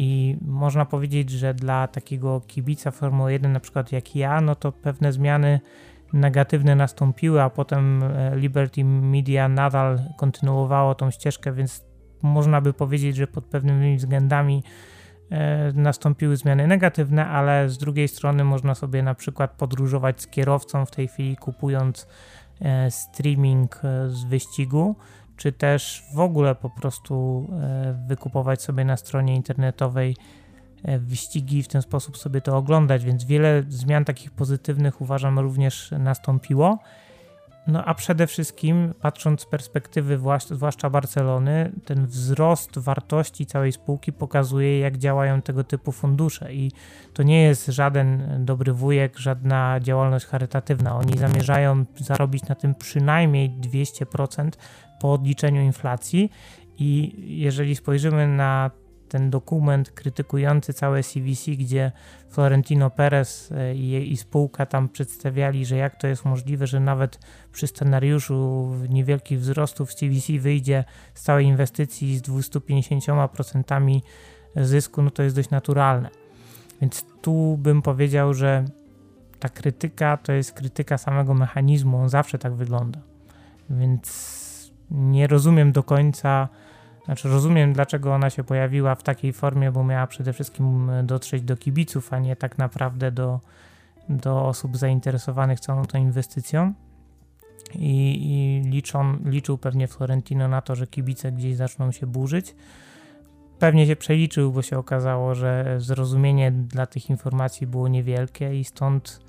[0.00, 4.72] I można powiedzieć, że dla takiego kibica Formuły 1, na przykład jak ja, no to
[4.72, 5.60] pewne zmiany
[6.12, 11.84] negatywne nastąpiły, a potem e, Liberty Media nadal kontynuowało tą ścieżkę, więc
[12.22, 14.62] można by powiedzieć, że pod pewnymi względami
[15.30, 20.86] e, nastąpiły zmiany negatywne, ale z drugiej strony można sobie na przykład podróżować z kierowcą
[20.86, 22.08] w tej chwili kupując
[22.60, 24.96] e, streaming z wyścigu,
[25.38, 27.46] czy też w ogóle po prostu
[28.08, 30.16] wykupować sobie na stronie internetowej
[30.98, 35.90] wyścigi i w ten sposób sobie to oglądać, więc wiele zmian takich pozytywnych uważam również
[35.98, 36.78] nastąpiło.
[37.66, 40.18] No a przede wszystkim, patrząc z perspektywy
[40.50, 46.52] zwłaszcza Barcelony, ten wzrost wartości całej spółki pokazuje, jak działają tego typu fundusze.
[46.52, 46.72] I
[47.14, 50.96] to nie jest żaden dobry wujek, żadna działalność charytatywna.
[50.96, 54.50] Oni zamierzają zarobić na tym przynajmniej 200%
[55.00, 56.30] po odliczeniu inflacji.
[56.78, 58.70] I jeżeli spojrzymy na
[59.08, 61.92] ten dokument krytykujący całe CVC, gdzie
[62.28, 67.18] Florentino Perez e, i, i spółka tam przedstawiali, że jak to jest możliwe, że nawet
[67.52, 70.84] przy scenariuszu niewielkich wzrostów CVC wyjdzie
[71.14, 74.00] z całej inwestycji z 250%
[74.56, 76.10] zysku, no to jest dość naturalne.
[76.80, 78.64] Więc tu bym powiedział, że
[79.38, 83.00] ta krytyka to jest krytyka samego mechanizmu, on zawsze tak wygląda.
[83.70, 84.47] Więc
[84.90, 86.48] nie rozumiem do końca
[87.08, 91.56] znaczy rozumiem, dlaczego ona się pojawiła w takiej formie, bo miała przede wszystkim dotrzeć do
[91.56, 93.40] kibiców, a nie tak naprawdę do,
[94.08, 96.74] do osób zainteresowanych całą tą inwestycją.
[97.74, 102.54] I, i liczą, liczył pewnie Florentino na to, że kibice gdzieś zaczną się burzyć.
[103.58, 109.20] Pewnie się przeliczył, bo się okazało, że zrozumienie dla tych informacji było niewielkie i stąd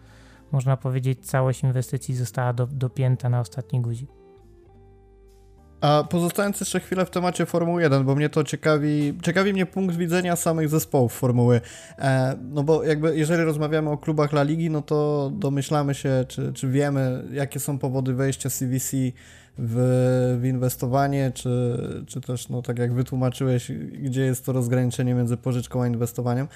[0.51, 4.18] można powiedzieć całość inwestycji została do, dopięta na ostatni guzik.
[5.81, 9.95] A pozostając jeszcze chwilę w temacie Formuły 1, bo mnie to ciekawi, ciekawi mnie punkt
[9.95, 11.61] widzenia samych zespołów Formuły.
[11.97, 16.53] E, no bo jakby jeżeli rozmawiamy o klubach La Ligi, no to domyślamy się, czy,
[16.53, 18.97] czy wiemy, jakie są powody wejścia CVC
[19.57, 25.37] w, w inwestowanie, czy, czy też, no tak jak wytłumaczyłeś, gdzie jest to rozgraniczenie między
[25.37, 26.47] pożyczką a inwestowaniem.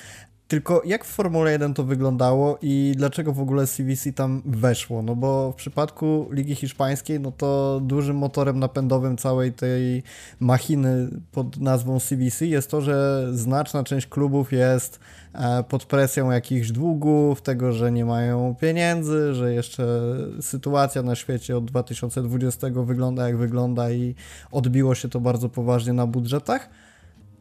[0.47, 5.01] Tylko jak w Formule 1 to wyglądało i dlaczego w ogóle CVC tam weszło?
[5.01, 10.03] No bo w przypadku Ligi Hiszpańskiej, no to dużym motorem napędowym całej tej
[10.39, 14.99] machiny pod nazwą CVC jest to, że znaczna część klubów jest
[15.33, 19.85] e, pod presją jakichś długów, tego, że nie mają pieniędzy, że jeszcze
[20.41, 24.15] sytuacja na świecie od 2020 wygląda jak wygląda i
[24.51, 26.69] odbiło się to bardzo poważnie na budżetach.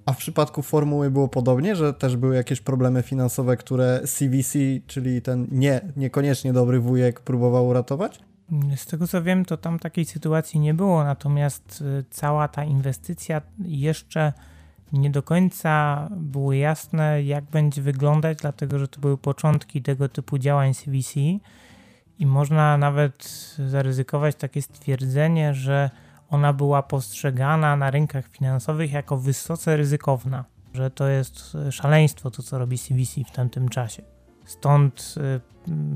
[0.07, 5.23] A w przypadku formuły było podobnie, że też były jakieś problemy finansowe, które CVC, czyli
[5.23, 8.21] ten nie, niekoniecznie dobry wujek, próbował uratować?
[8.77, 13.43] Z tego co wiem, to tam takiej sytuacji nie było, natomiast y, cała ta inwestycja
[13.65, 14.33] jeszcze
[14.93, 20.39] nie do końca było jasne, jak będzie wyglądać, dlatego że to były początki tego typu
[20.39, 21.21] działań CVC
[22.19, 25.91] i można nawet zaryzykować takie stwierdzenie, że
[26.33, 32.59] ona była postrzegana na rynkach finansowych jako wysoce ryzykowna, że to jest szaleństwo to, co
[32.59, 34.03] robi CVC w tamtym czasie.
[34.45, 35.15] Stąd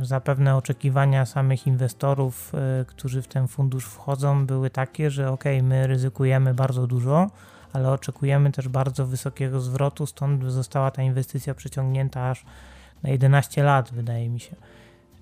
[0.00, 5.44] y, zapewne oczekiwania samych inwestorów, y, którzy w ten fundusz wchodzą, były takie, że ok,
[5.62, 7.30] my ryzykujemy bardzo dużo,
[7.72, 12.44] ale oczekujemy też bardzo wysokiego zwrotu, stąd została ta inwestycja przeciągnięta aż
[13.02, 14.56] na 11 lat, wydaje mi się.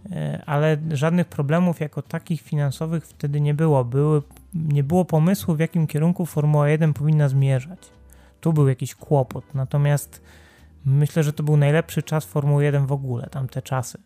[0.07, 3.85] Y, ale żadnych problemów jako takich finansowych wtedy nie było.
[3.85, 4.23] Były
[4.55, 7.79] nie było pomysłu, w jakim kierunku Formuła 1 powinna zmierzać.
[8.41, 10.23] Tu był jakiś kłopot, natomiast
[10.85, 13.99] myślę, że to był najlepszy czas Formuły 1 w ogóle, tamte czasy.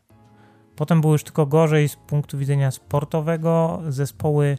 [0.76, 3.82] Potem było już tylko gorzej z punktu widzenia sportowego.
[3.88, 4.58] Zespoły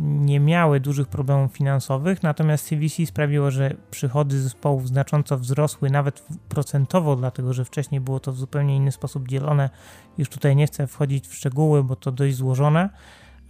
[0.00, 7.16] nie miały dużych problemów finansowych, natomiast CVC sprawiło, że przychody zespołów znacząco wzrosły, nawet procentowo,
[7.16, 9.70] dlatego że wcześniej było to w zupełnie inny sposób dzielone.
[10.18, 12.88] Już tutaj nie chcę wchodzić w szczegóły, bo to dość złożone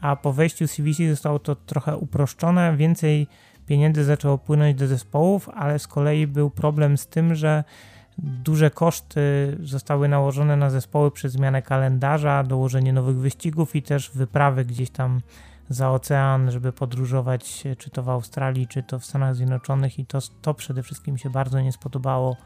[0.00, 3.26] a po wejściu CVC zostało to trochę uproszczone, więcej
[3.66, 7.64] pieniędzy zaczęło płynąć do zespołów, ale z kolei był problem z tym, że
[8.18, 14.64] duże koszty zostały nałożone na zespoły przez zmianę kalendarza, dołożenie nowych wyścigów i też wyprawy
[14.64, 15.20] gdzieś tam
[15.68, 20.18] za ocean, żeby podróżować, czy to w Australii, czy to w Stanach Zjednoczonych, i to,
[20.42, 22.36] to przede wszystkim się bardzo nie spodobało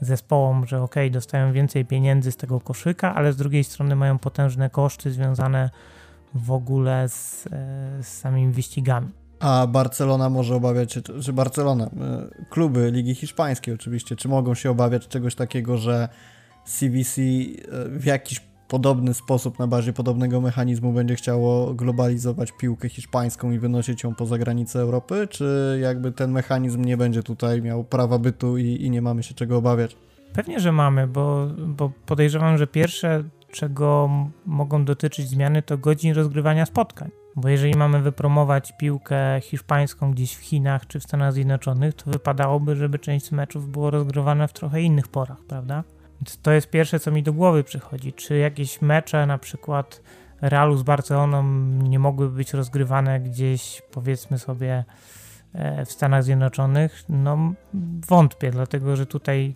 [0.00, 4.70] zespołom, że ok, dostają więcej pieniędzy z tego koszyka, ale z drugiej strony mają potężne
[4.70, 5.70] koszty związane
[6.34, 7.48] w ogóle z,
[8.00, 9.08] z samymi wyścigami.
[9.40, 11.90] A Barcelona może obawiać się, czy Barcelona, e,
[12.50, 16.08] kluby Ligi Hiszpańskiej oczywiście, czy mogą się obawiać czegoś takiego, że
[16.64, 23.50] CVC e, w jakiś podobny sposób, na bazie podobnego mechanizmu będzie chciało globalizować piłkę hiszpańską
[23.50, 28.18] i wynosić ją poza granice Europy, czy jakby ten mechanizm nie będzie tutaj miał prawa
[28.18, 29.96] bytu i, i nie mamy się czego obawiać?
[30.32, 33.24] Pewnie, że mamy, bo, bo podejrzewam, że pierwsze
[33.54, 34.10] czego
[34.46, 37.10] mogą dotyczyć zmiany, to godzin rozgrywania spotkań.
[37.36, 42.76] Bo jeżeli mamy wypromować piłkę hiszpańską gdzieś w Chinach czy w Stanach Zjednoczonych, to wypadałoby,
[42.76, 45.84] żeby część meczów było rozgrywane w trochę innych porach, prawda?
[46.42, 48.12] To jest pierwsze, co mi do głowy przychodzi.
[48.12, 50.00] Czy jakieś mecze, na przykład
[50.40, 54.84] Realu z Barceloną, nie mogłyby być rozgrywane gdzieś, powiedzmy sobie,
[55.52, 57.04] e, w Stanach Zjednoczonych?
[57.08, 57.54] No,
[58.08, 59.54] wątpię, dlatego że tutaj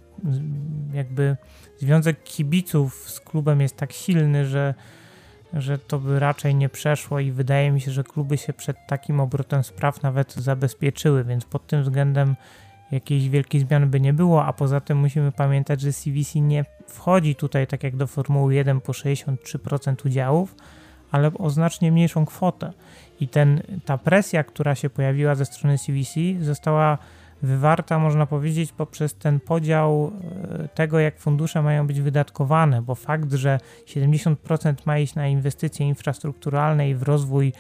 [0.92, 1.37] jakby
[1.78, 4.74] związek kibiców z klubem jest tak silny, że
[5.52, 9.20] że to by raczej nie przeszło i wydaje mi się, że kluby się przed takim
[9.20, 12.37] obrotem spraw nawet zabezpieczyły, więc pod tym względem
[12.92, 17.35] jakiejś wielkiej zmiany by nie było, a poza tym musimy pamiętać, że CVC nie wchodzi
[17.35, 20.55] tutaj tak jak do Formuły 1 po 63% udziałów,
[21.11, 22.72] ale o znacznie mniejszą kwotę.
[23.20, 26.98] I ten, ta presja, która się pojawiła ze strony CVC, została
[27.42, 30.12] wywarta, można powiedzieć, poprzez ten podział
[30.64, 35.87] e, tego, jak fundusze mają być wydatkowane, bo fakt, że 70% ma iść na inwestycje
[35.87, 37.53] infrastrukturalne i w rozwój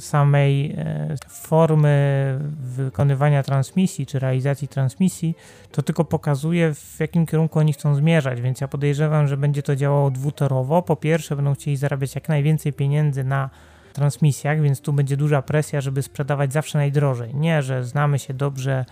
[0.00, 5.36] samej e, formy wykonywania transmisji czy realizacji transmisji,
[5.72, 8.40] to tylko pokazuje, w jakim kierunku oni chcą zmierzać.
[8.40, 10.82] Więc ja podejrzewam, że będzie to działało dwutorowo.
[10.82, 13.50] Po pierwsze, będą chcieli zarabiać jak najwięcej pieniędzy na
[13.92, 17.34] transmisjach, więc tu będzie duża presja, żeby sprzedawać zawsze najdrożej.
[17.34, 18.84] Nie, że znamy się dobrze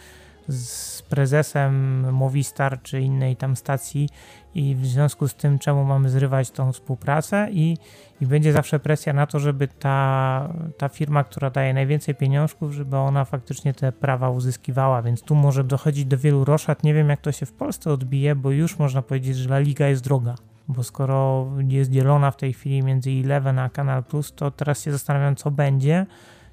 [0.49, 4.09] z prezesem Movistar czy innej tam stacji
[4.55, 7.77] i w związku z tym czemu mamy zrywać tą współpracę i,
[8.21, 12.97] i będzie zawsze presja na to, żeby ta, ta firma, która daje najwięcej pieniążków, żeby
[12.97, 16.85] ona faktycznie te prawa uzyskiwała, więc tu może dochodzić do wielu roszad.
[16.85, 19.87] Nie wiem jak to się w Polsce odbije, bo już można powiedzieć, że La Liga
[19.87, 20.35] jest droga.
[20.69, 24.93] Bo skoro jest dzielona w tej chwili między Eleven a Kanal Plus, to teraz się
[24.93, 26.07] zastanawiam, co będzie,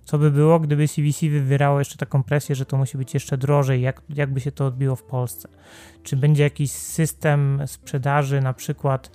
[0.06, 3.82] co by było, gdyby CVC wywierało jeszcze taką presję, że to musi być jeszcze drożej?
[3.82, 5.50] Jak, jakby się to odbiło w Polsce?
[6.04, 9.12] Czy będzie jakiś system sprzedaży, na przykład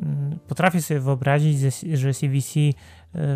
[0.00, 1.58] mm, potrafię sobie wyobrazić,
[1.94, 2.74] że CVC y,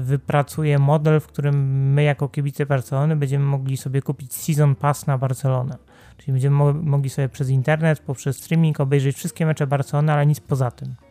[0.02, 5.18] wypracuje model, w którym my jako kibice Barcelony będziemy mogli sobie kupić season pass na
[5.18, 5.76] Barcelonę.
[6.16, 10.70] Czyli będziemy mogli sobie przez internet, poprzez streaming obejrzeć wszystkie mecze Barcelony, ale nic poza
[10.70, 11.07] tym.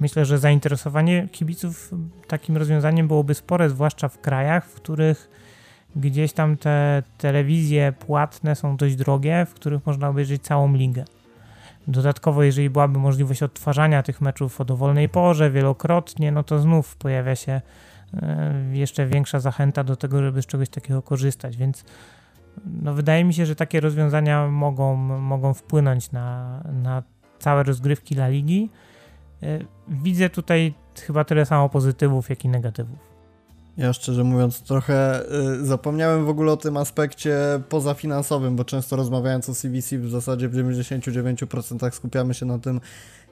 [0.00, 1.94] Myślę, że zainteresowanie kibiców
[2.26, 5.30] takim rozwiązaniem byłoby spore, zwłaszcza w krajach, w których
[5.96, 11.04] gdzieś tam te telewizje płatne są dość drogie, w których można obejrzeć całą ligę.
[11.88, 17.36] Dodatkowo, jeżeli byłaby możliwość odtwarzania tych meczów o dowolnej porze wielokrotnie, no to znów pojawia
[17.36, 17.60] się
[18.14, 21.84] e, jeszcze większa zachęta do tego, żeby z czegoś takiego korzystać, więc
[22.64, 27.02] no wydaje mi się, że takie rozwiązania mogą, mogą wpłynąć na, na
[27.38, 28.70] całe rozgrywki La Ligi.
[29.42, 30.74] E, widzę tutaj
[31.06, 33.16] chyba tyle samo pozytywów, jak i negatywów.
[33.76, 35.22] Ja szczerze mówiąc trochę
[35.60, 40.48] y, zapomniałem w ogóle o tym aspekcie pozafinansowym, bo często rozmawiając o CVC w zasadzie
[40.48, 42.80] w 99% skupiamy się na tym,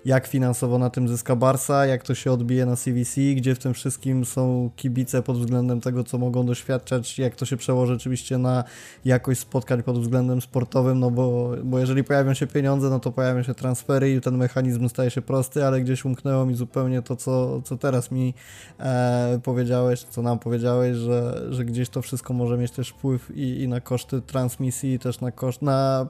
[0.05, 3.75] jak finansowo na tym zyska Barsa, jak to się odbije na CVC, gdzie w tym
[3.75, 8.65] wszystkim są kibice pod względem tego, co mogą doświadczać, jak to się przełoży oczywiście na
[9.05, 13.43] jakość spotkań pod względem sportowym, no bo, bo jeżeli pojawią się pieniądze, no to pojawią
[13.43, 17.63] się transfery i ten mechanizm staje się prosty, ale gdzieś umknęło mi zupełnie to, co,
[17.63, 18.35] co teraz mi
[18.81, 23.63] e, powiedziałeś, co nam powiedziałeś, że, że gdzieś to wszystko może mieć też wpływ i,
[23.63, 26.07] i na koszty transmisji, i też na koszt, na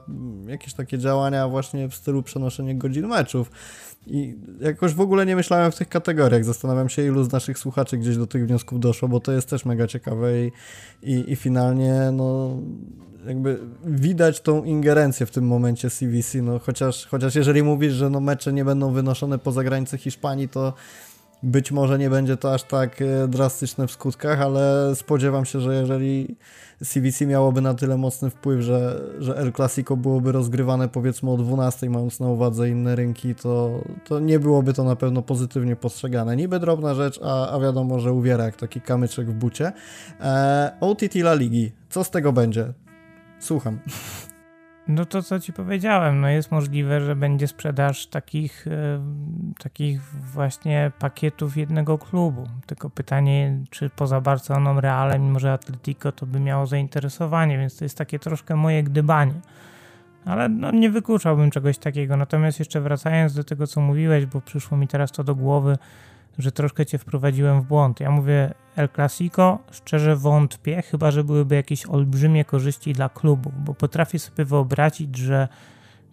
[0.47, 3.51] jakieś takie działania właśnie w stylu przenoszenia godzin meczów.
[4.07, 6.43] I jakoś w ogóle nie myślałem w tych kategoriach.
[6.43, 9.65] Zastanawiam się, ilu z naszych słuchaczy gdzieś do tych wniosków doszło, bo to jest też
[9.65, 10.51] mega ciekawe i,
[11.03, 12.57] i, i finalnie, no,
[13.27, 18.19] jakby widać tą ingerencję w tym momencie CVC, no, chociaż, chociaż jeżeli mówisz, że no,
[18.19, 20.73] mecze nie będą wynoszone poza granice Hiszpanii, to
[21.45, 25.75] być może nie będzie to aż tak e, drastyczne w skutkach, ale spodziewam się, że
[25.75, 26.35] jeżeli
[26.83, 31.89] CVC miałoby na tyle mocny wpływ, że, że El Clasico byłoby rozgrywane powiedzmy o 12,
[31.89, 36.35] mając na uwadze inne rynki, to, to nie byłoby to na pewno pozytywnie postrzegane.
[36.35, 39.71] Niby drobna rzecz, a, a wiadomo, że uwiera jak taki kamyczek w bucie.
[40.21, 42.73] E, OTT La Ligi, co z tego będzie?
[43.39, 43.79] Słucham.
[44.87, 49.01] No to co ci powiedziałem, no jest możliwe, że będzie sprzedaż takich, e,
[49.59, 50.01] takich
[50.33, 52.47] właśnie pakietów jednego klubu.
[52.65, 57.97] Tylko pytanie, czy poza Barceloną, Realem, może Atletico to by miało zainteresowanie, więc to jest
[57.97, 59.33] takie troszkę moje gdybanie.
[60.25, 62.17] Ale no, nie wykluczałbym czegoś takiego.
[62.17, 65.77] Natomiast jeszcze wracając do tego, co mówiłeś, bo przyszło mi teraz to do głowy,
[66.37, 67.99] że troszkę cię wprowadziłem w błąd.
[67.99, 73.73] Ja mówię El Clasico, szczerze wątpię, chyba że byłyby jakieś olbrzymie korzyści dla klubu, bo
[73.73, 75.47] potrafię sobie wyobrazić, że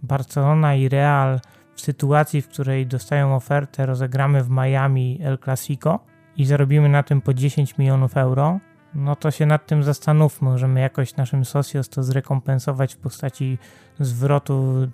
[0.02, 1.40] Barcelona i Real
[1.74, 6.00] w sytuacji, w której dostają ofertę, rozegramy w Miami El Clasico
[6.36, 8.60] i zarobimy na tym po 10 milionów euro,
[8.94, 10.50] no to się nad tym zastanówmy.
[10.50, 13.58] Możemy jakoś naszym socios to zrekompensować w postaci
[14.00, 14.88] zwrotu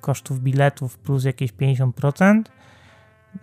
[0.00, 2.42] kosztów biletów plus jakieś 50%,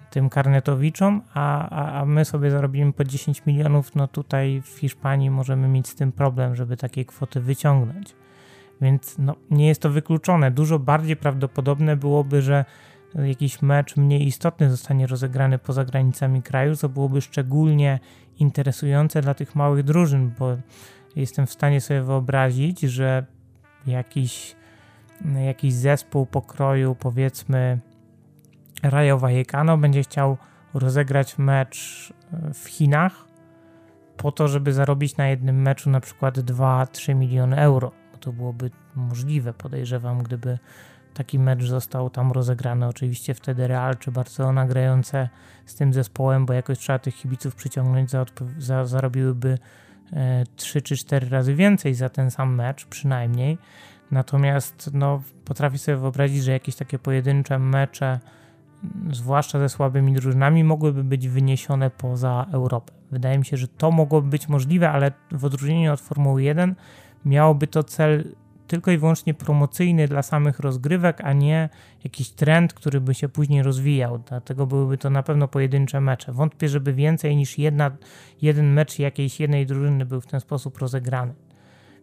[0.10, 5.30] tym karnetowiczom, a, a, a my sobie zarobimy po 10 milionów, no tutaj w Hiszpanii
[5.30, 8.16] możemy mieć z tym problem, żeby takie kwoty wyciągnąć.
[8.82, 10.52] Więc no, nie jest to wykluczone.
[10.52, 12.66] Dużo bardziej prawdopodobne byłoby, że
[13.16, 18.00] jakiś mecz mniej istotny zostanie rozegrany poza granicami kraju, co byłoby szczególnie
[18.40, 20.58] interesujące dla tych małych drużyn, bo
[21.16, 23.26] jestem w stanie sobie wyobrazić, że
[23.88, 24.56] jakiś,
[25.46, 27.80] jakiś zespół pokroju, powiedzmy
[28.90, 30.38] Rayo Vallecano będzie chciał
[30.74, 32.14] rozegrać mecz
[32.54, 33.26] w Chinach
[34.18, 37.92] po to, żeby zarobić na jednym meczu na przykład 2-3 miliony euro.
[38.20, 40.60] To byłoby możliwe, podejrzewam, gdyby
[41.14, 42.88] taki mecz został tam rozegrany.
[42.88, 45.30] Oczywiście wtedy Real czy Barcelona grające
[45.66, 48.26] z tym zespołem, bo jakoś trzeba tych kibiców przyciągnąć, za,
[48.58, 49.58] za, zarobiłyby
[50.14, 53.58] e, 3 czy 4 razy więcej za ten sam mecz, przynajmniej.
[54.12, 58.20] Natomiast no, potrafię sobie wyobrazić, że jakieś takie pojedyncze mecze,
[59.12, 62.94] zwłaszcza ze słabymi drużynami, mogłyby być wyniesione poza Europę.
[63.12, 66.76] Wydaje mi się, że to mogłoby być możliwe, ale w odróżnieniu od Formuły 1
[67.26, 68.36] miałoby to cel
[68.68, 71.70] tylko i wyłącznie promocyjny dla samych rozgrywek, a nie
[72.04, 74.24] jakiś trend, który by się później rozwijał.
[74.30, 76.32] Dlatego byłyby to na pewno pojedyncze mecze.
[76.32, 77.92] Wątpię, żeby więcej niż jedna,
[78.42, 81.34] jeden mecz jakiejś jednej drużyny był w ten sposób rozegrany.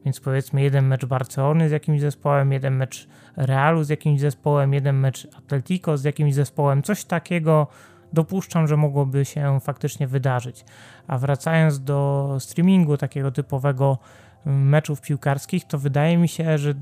[0.04, 4.96] Więc powiedzmy jeden mecz Barcelony z jakimś zespołem, jeden mecz Realu z jakimś zespołem, jeden
[4.96, 6.82] mecz Atletico z jakimś zespołem.
[6.82, 7.66] Coś takiego
[8.12, 10.64] dopuszczam, że mogłoby się faktycznie wydarzyć.
[11.06, 13.98] A wracając do streamingu takiego typowego
[14.46, 16.74] meczów piłkarskich, to wydaje mi się, że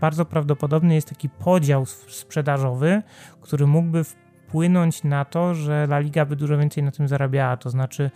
[0.00, 3.02] bardzo prawdopodobny jest taki podział sprzedażowy,
[3.40, 7.56] który mógłby wpłynąć na to, że La Liga by dużo więcej na tym zarabiała.
[7.56, 8.10] To znaczy,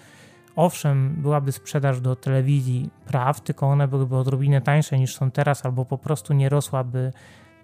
[0.59, 5.85] owszem, byłaby sprzedaż do telewizji praw, tylko one byłyby odrobinę tańsze niż są teraz, albo
[5.85, 7.13] po prostu nie rosłaby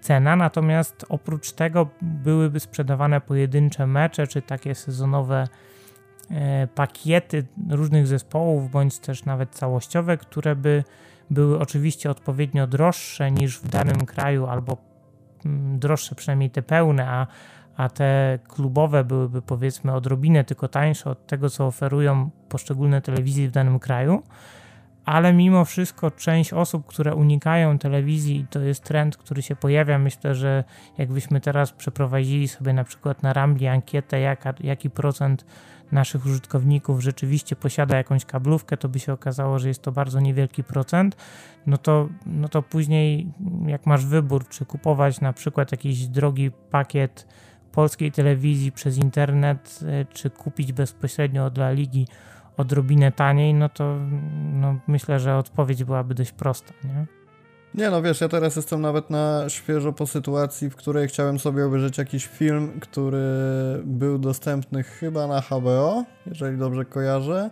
[0.01, 5.49] cena, natomiast oprócz tego byłyby sprzedawane pojedyncze mecze, czy takie sezonowe
[6.31, 10.85] e, pakiety różnych zespołów, bądź też nawet całościowe, które by
[11.31, 14.77] były oczywiście odpowiednio droższe niż w danym kraju, albo
[15.45, 17.27] mm, droższe przynajmniej te pełne, a,
[17.77, 23.51] a te klubowe byłyby powiedzmy odrobinę tylko tańsze od tego, co oferują poszczególne telewizje w
[23.51, 24.23] danym kraju.
[25.05, 29.99] Ale mimo wszystko część osób, które unikają telewizji, to jest trend, który się pojawia.
[29.99, 30.65] Myślę, że
[30.99, 35.45] jakbyśmy teraz przeprowadzili sobie na przykład na Rambli ankietę, jaka, jaki procent
[35.93, 40.65] naszych użytkowników rzeczywiście posiada jakąś kablówkę, to by się okazało, że jest to bardzo niewielki
[40.65, 41.17] procent,
[41.67, 43.33] no to, no to później
[43.67, 47.27] jak masz wybór, czy kupować na przykład jakiś drogi pakiet
[47.75, 52.07] polskiej telewizji przez internet, e, czy kupić bezpośrednio dla ligi
[52.57, 53.97] odrobinę taniej, no to
[54.53, 57.07] no myślę, że odpowiedź byłaby dość prosta, nie?
[57.75, 61.67] Nie no, wiesz, ja teraz jestem nawet na świeżo po sytuacji, w której chciałem sobie
[61.67, 63.23] obejrzeć jakiś film, który
[63.85, 67.51] był dostępny chyba na HBO, jeżeli dobrze kojarzę.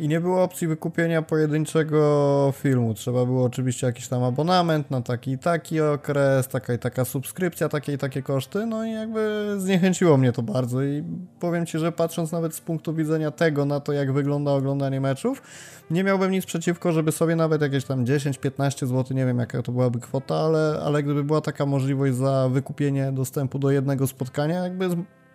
[0.00, 2.94] I nie było opcji wykupienia pojedynczego filmu.
[2.94, 7.68] Trzeba było oczywiście jakiś tam abonament na taki i taki okres, taka i taka subskrypcja,
[7.68, 8.66] takie i takie koszty.
[8.66, 10.82] No i jakby zniechęciło mnie to bardzo.
[10.82, 11.04] I
[11.40, 15.42] powiem Ci, że patrząc nawet z punktu widzenia tego na to, jak wygląda oglądanie meczów,
[15.90, 19.72] nie miałbym nic przeciwko, żeby sobie nawet jakieś tam 10-15 zł, nie wiem jaka to
[19.72, 24.88] byłaby kwota, ale, ale gdyby była taka możliwość za wykupienie dostępu do jednego spotkania, jakby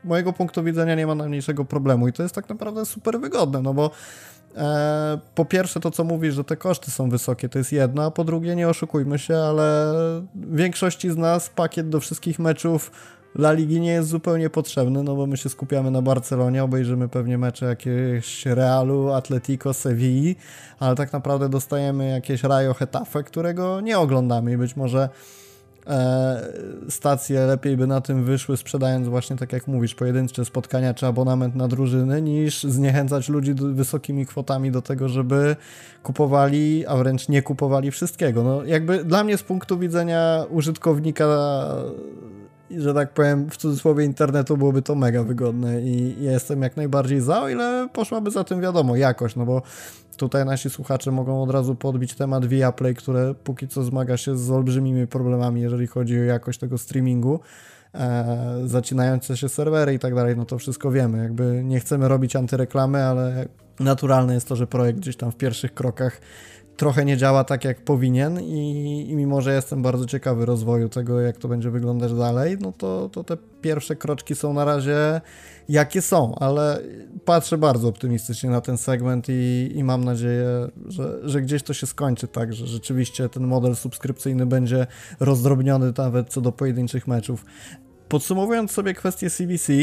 [0.03, 2.07] mojego punktu widzenia nie ma najmniejszego problemu.
[2.07, 3.91] I to jest tak naprawdę super wygodne, no bo
[4.57, 8.11] E, po pierwsze, to co mówisz, że te koszty są wysokie, to jest jedno, a
[8.11, 9.93] po drugie, nie oszukujmy się, ale
[10.35, 12.91] większości z nas pakiet do wszystkich meczów
[13.35, 17.37] La Ligi nie jest zupełnie potrzebny, no bo my się skupiamy na Barcelonie, obejrzymy pewnie
[17.37, 20.35] mecze jakiegoś Realu, Atletico, Sevilli,
[20.79, 25.09] ale tak naprawdę dostajemy jakieś Rayo Hetafe, którego nie oglądamy i być może
[26.89, 31.55] stacje lepiej by na tym wyszły, sprzedając właśnie, tak jak mówisz, pojedyncze spotkania czy abonament
[31.55, 35.55] na drużyny, niż zniechęcać ludzi wysokimi kwotami do tego, żeby
[36.03, 38.43] kupowali, a wręcz nie kupowali wszystkiego.
[38.43, 41.25] No, jakby dla mnie z punktu widzenia użytkownika
[42.77, 47.41] że tak powiem, w cudzysłowie internetu byłoby to mega wygodne i jestem jak najbardziej za,
[47.41, 49.61] o ile poszłaby za tym wiadomo, jakość, no bo
[50.17, 54.51] tutaj nasi słuchacze mogą od razu podbić temat Viaplay, które póki co zmaga się z
[54.51, 57.39] olbrzymimi problemami, jeżeli chodzi o jakość tego streamingu,
[57.93, 62.35] e, zacinające się serwery i tak dalej, no to wszystko wiemy, jakby nie chcemy robić
[62.35, 63.45] antyreklamy, ale
[63.79, 66.21] naturalne jest to, że projekt gdzieś tam w pierwszych krokach
[66.77, 71.21] trochę nie działa tak, jak powinien i, i, mimo, że jestem bardzo ciekawy rozwoju tego,
[71.21, 75.21] jak to będzie wyglądać dalej, no to, to te pierwsze kroczki są na razie
[75.69, 76.79] jakie są, ale
[77.25, 80.47] patrzę bardzo optymistycznie na ten segment i, i mam nadzieję,
[80.85, 84.87] że, że gdzieś to się skończy tak, że rzeczywiście ten model subskrypcyjny będzie
[85.19, 87.45] rozdrobniony nawet co do pojedynczych meczów.
[88.09, 89.73] Podsumowując sobie kwestię CBC,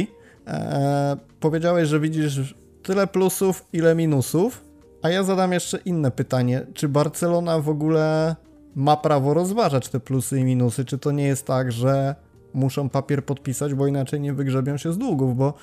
[0.46, 4.69] e, powiedziałeś, że widzisz tyle plusów, ile minusów,
[5.02, 6.66] a ja zadam jeszcze inne pytanie.
[6.74, 8.36] Czy Barcelona w ogóle
[8.74, 10.84] ma prawo rozważać te plusy i minusy?
[10.84, 12.14] Czy to nie jest tak, że
[12.54, 15.36] muszą papier podpisać, bo inaczej nie wygrzebią się z długów?
[15.36, 15.54] Bo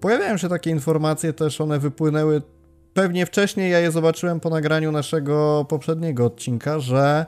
[0.00, 2.42] pojawiają się takie informacje, też one wypłynęły
[2.94, 7.26] pewnie wcześniej, ja je zobaczyłem po nagraniu naszego poprzedniego odcinka, że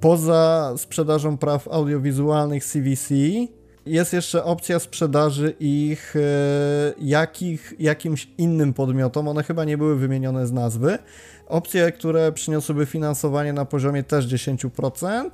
[0.00, 3.14] poza sprzedażą praw audiowizualnych CVC
[3.86, 6.20] jest jeszcze opcja sprzedaży ich e,
[7.00, 9.28] jakich, jakimś innym podmiotom.
[9.28, 10.98] One chyba nie były wymienione z nazwy.
[11.46, 15.30] Opcje, które przyniosłyby finansowanie na poziomie też 10%,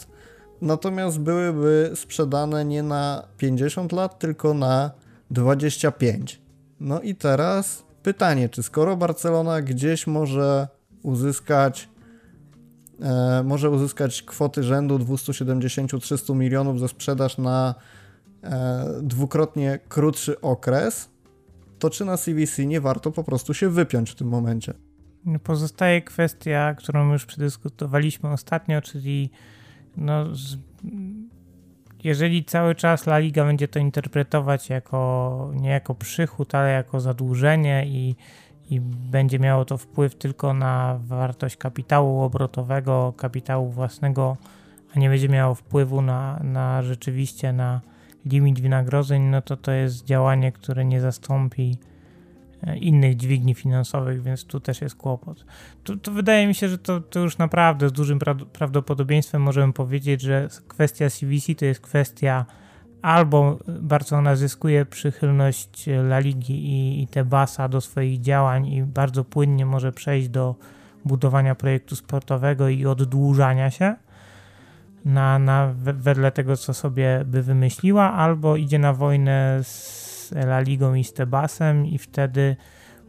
[0.61, 4.91] natomiast byłyby sprzedane nie na 50 lat, tylko na
[5.31, 6.41] 25.
[6.81, 10.69] No i teraz pytanie, czy skoro Barcelona gdzieś może
[11.03, 11.89] uzyskać
[13.03, 17.75] e, może uzyskać kwoty rzędu 270-300 milionów za sprzedaż na
[19.03, 21.11] dwukrotnie krótszy okres,
[21.79, 24.75] to czy na CVC nie warto po prostu się wypiąć w tym momencie?
[25.43, 29.31] Pozostaje kwestia, którą już przedyskutowaliśmy ostatnio, czyli
[29.97, 30.27] no,
[32.05, 37.87] jeżeli cały czas La Liga będzie to interpretować jako nie jako przychód, ale jako zadłużenie
[37.87, 38.17] i,
[38.71, 44.37] i będzie miało to wpływ tylko na wartość kapitału obrotowego, kapitału własnego,
[44.95, 47.81] a nie będzie miało wpływu na, na rzeczywiście na
[48.27, 51.79] limit wynagrodzeń, no to to jest działanie, które nie zastąpi
[52.63, 55.45] e, innych dźwigni finansowych, więc tu też jest kłopot.
[56.03, 58.19] To, wydaje mi się, że to, to, już naprawdę z dużym
[58.53, 62.47] prawdopodobieństwem możemy powiedzieć, że kwestia CVC to jest kwestia
[63.03, 69.67] albo Barcelona zyskuje przychylność La Ligi i, i Tebasa do swoich działań i bardzo płynnie
[69.67, 70.55] może przejść do
[71.05, 73.97] budowania projektu sportowego i oddłużania się,
[75.05, 80.95] na, na wedle tego, co sobie by wymyśliła, albo idzie na wojnę z La Ligą
[80.95, 82.57] i z Tebasem i wtedy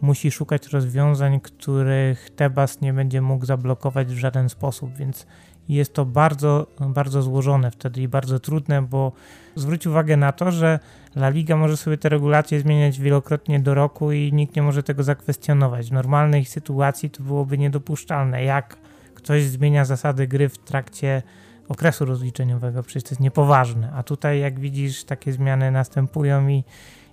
[0.02, 5.28] musi szukać rozwiązań, których Tebas nie będzie mógł zablokować w żaden sposób, więc
[5.70, 9.12] jest to bardzo, bardzo złożone wtedy i bardzo trudne, bo
[9.56, 10.80] zwróć uwagę na to, że
[11.16, 15.04] La Liga może sobie te regulacje zmieniać wielokrotnie do roku i nikt nie może tego
[15.04, 15.89] zakwestionować.
[15.89, 18.43] W normalnej sytuacji to byłoby niedopuszczalne.
[18.43, 18.78] Jak
[19.16, 21.22] ktoś zmienia zasady gry w trakcie
[21.70, 23.91] okresu rozliczeniowego, przecież to jest niepoważne.
[23.95, 26.63] A tutaj, jak widzisz, takie zmiany następują i,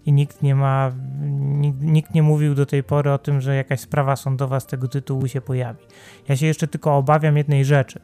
[0.06, 0.92] i nikt nie ma,
[1.40, 4.88] nikt, nikt, nie mówił do tej pory o tym, że jakaś sprawa sądowa z tego
[4.88, 5.84] tytułu się pojawi.
[6.28, 8.00] Ja się jeszcze tylko obawiam jednej rzeczy,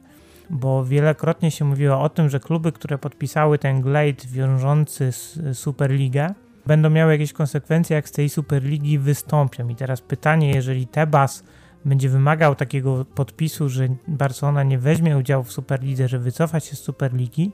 [0.50, 5.12] bo wielokrotnie się mówiło o tym, że kluby, które podpisały ten glade wiążący
[5.52, 6.34] Superligę,
[6.66, 9.68] będą miały jakieś konsekwencje, jak z tej Superligi wystąpią.
[9.68, 11.44] I teraz pytanie, jeżeli Tebas
[11.88, 16.78] będzie wymagał takiego podpisu, że Barcelona nie weźmie udziału w Superlidze, że wycofa się z
[16.78, 17.52] Superligi,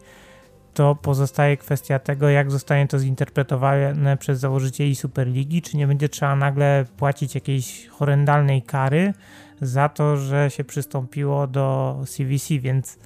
[0.74, 6.36] to pozostaje kwestia tego, jak zostanie to zinterpretowane przez założycieli Superligi, czy nie będzie trzeba
[6.36, 9.14] nagle płacić jakiejś horrendalnej kary
[9.60, 12.98] za to, że się przystąpiło do CVC, więc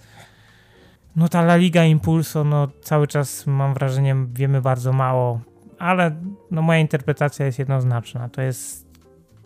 [1.16, 5.40] no ta La Liga Impulso, no cały czas mam wrażenie, wiemy bardzo mało,
[5.78, 6.16] ale
[6.50, 8.28] no moja interpretacja jest jednoznaczna.
[8.28, 8.87] To jest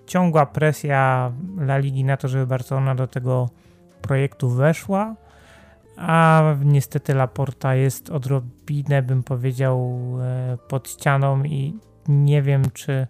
[0.07, 3.51] ciągła presja La Ligi na to, żeby Barcelona do tego
[4.03, 5.17] projektu weszła,
[5.97, 11.79] a niestety Laporta jest odrobinę, bym powiedział, e, pod ścianą i
[12.09, 13.07] nie wiem, czy,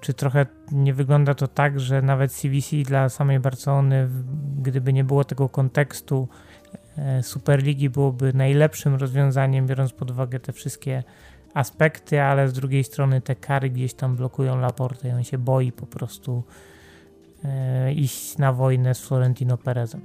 [0.00, 4.08] czy trochę nie wygląda to tak, że nawet CVC dla samej Barcelony,
[4.62, 6.28] gdyby nie było tego kontekstu
[6.96, 11.02] e, Superligi, byłoby najlepszym rozwiązaniem, biorąc pod uwagę te wszystkie
[11.58, 15.72] aspekty, ale z drugiej strony te kary gdzieś tam blokują Laportę i on się boi
[15.72, 16.42] po prostu
[17.44, 20.00] e, iść na wojnę z Florentino Perezem.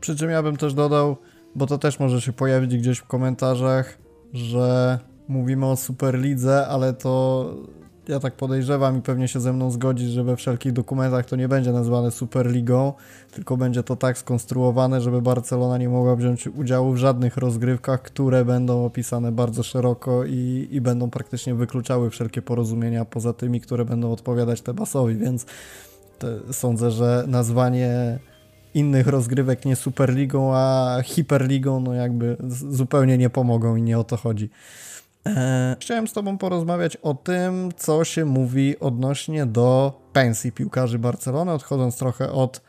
[0.00, 1.16] Przy czym ja bym też dodał,
[1.54, 3.98] bo to też może się pojawić gdzieś w komentarzach,
[4.32, 7.50] że mówimy o Superlidze, ale to
[8.08, 11.48] ja tak podejrzewam i pewnie się ze mną zgodzi, że we wszelkich dokumentach to nie
[11.48, 12.92] będzie nazwane Superligą,
[13.30, 18.44] tylko będzie to tak skonstruowane, żeby Barcelona nie mogła wziąć udziału w żadnych rozgrywkach, które
[18.44, 24.12] będą opisane bardzo szeroko i, i będą praktycznie wykluczały wszelkie porozumienia poza tymi, które będą
[24.12, 25.46] odpowiadać Tebasowi, więc
[26.52, 28.18] sądzę, że nazwanie
[28.74, 32.36] innych rozgrywek nie Superligą, a Hiperligą, no jakby
[32.70, 34.50] zupełnie nie pomogą i nie o to chodzi.
[35.26, 41.52] E, chciałem z Tobą porozmawiać o tym, co się mówi odnośnie do pensji piłkarzy Barcelony,
[41.52, 42.60] odchodząc trochę od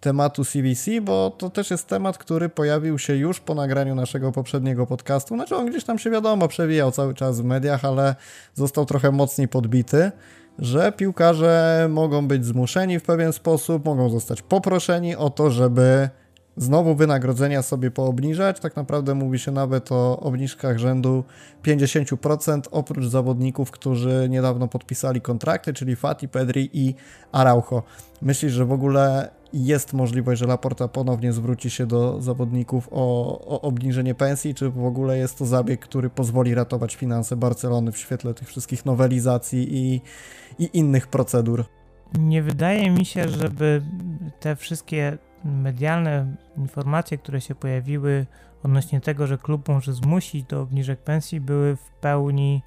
[0.00, 4.86] tematu CVC, bo to też jest temat, który pojawił się już po nagraniu naszego poprzedniego
[4.86, 5.34] podcastu.
[5.34, 8.14] Znaczy on gdzieś tam się wiadomo, przewijał cały czas w mediach, ale
[8.54, 10.12] został trochę mocniej podbity,
[10.58, 16.08] że piłkarze mogą być zmuszeni w pewien sposób, mogą zostać poproszeni o to, żeby
[16.56, 18.60] znowu wynagrodzenia sobie poobniżać.
[18.60, 21.24] Tak naprawdę mówi się nawet o obniżkach rzędu
[21.64, 26.94] 50%, oprócz zawodników, którzy niedawno podpisali kontrakty, czyli Fati, Pedri i
[27.32, 27.82] Araujo.
[28.22, 33.60] Myślisz, że w ogóle jest możliwość, że Laporta ponownie zwróci się do zawodników o, o
[33.60, 38.34] obniżenie pensji, czy w ogóle jest to zabieg, który pozwoli ratować finanse Barcelony w świetle
[38.34, 40.00] tych wszystkich nowelizacji i,
[40.58, 41.64] i innych procedur?
[42.18, 43.82] Nie wydaje mi się, żeby
[44.40, 48.26] te wszystkie medialne informacje, które się pojawiły
[48.62, 52.62] odnośnie tego, że klub może zmusić do obniżek pensji, były w pełni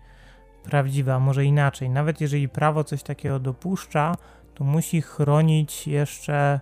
[0.64, 1.90] prawdziwe, a może inaczej.
[1.90, 4.16] Nawet jeżeli prawo coś takiego dopuszcza,
[4.56, 6.60] to musi chronić jeszcze.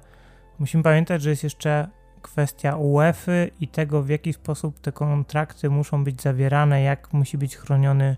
[0.60, 1.88] Musimy pamiętać, że jest jeszcze
[2.22, 3.32] kwestia UEFA
[3.62, 8.18] i tego, w jaki sposób te kontrakty muszą być zawierane, jak musi być chroniony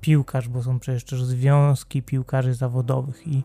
[0.00, 3.42] piłkarz, bo są przecież też związki piłkarzy zawodowych i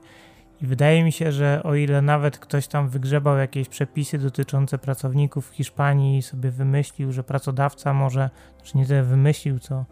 [0.61, 5.49] i wydaje mi się, że o ile nawet ktoś tam wygrzebał jakieś przepisy dotyczące pracowników
[5.49, 9.85] w Hiszpanii i sobie wymyślił, że pracodawca może, znaczy nie tyle wymyślił, co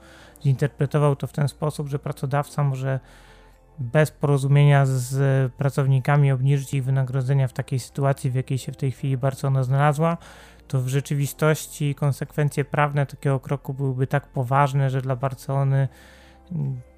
[0.44, 3.00] zinterpretował to w ten sposób, że pracodawca może
[3.80, 8.92] bez porozumienia z pracownikami obniżyć ich wynagrodzenia w takiej sytuacji, w jakiej się w tej
[8.92, 10.18] chwili Barcelona znalazła,
[10.68, 15.88] to w rzeczywistości konsekwencje prawne takiego kroku byłyby tak poważne, że dla Barcelony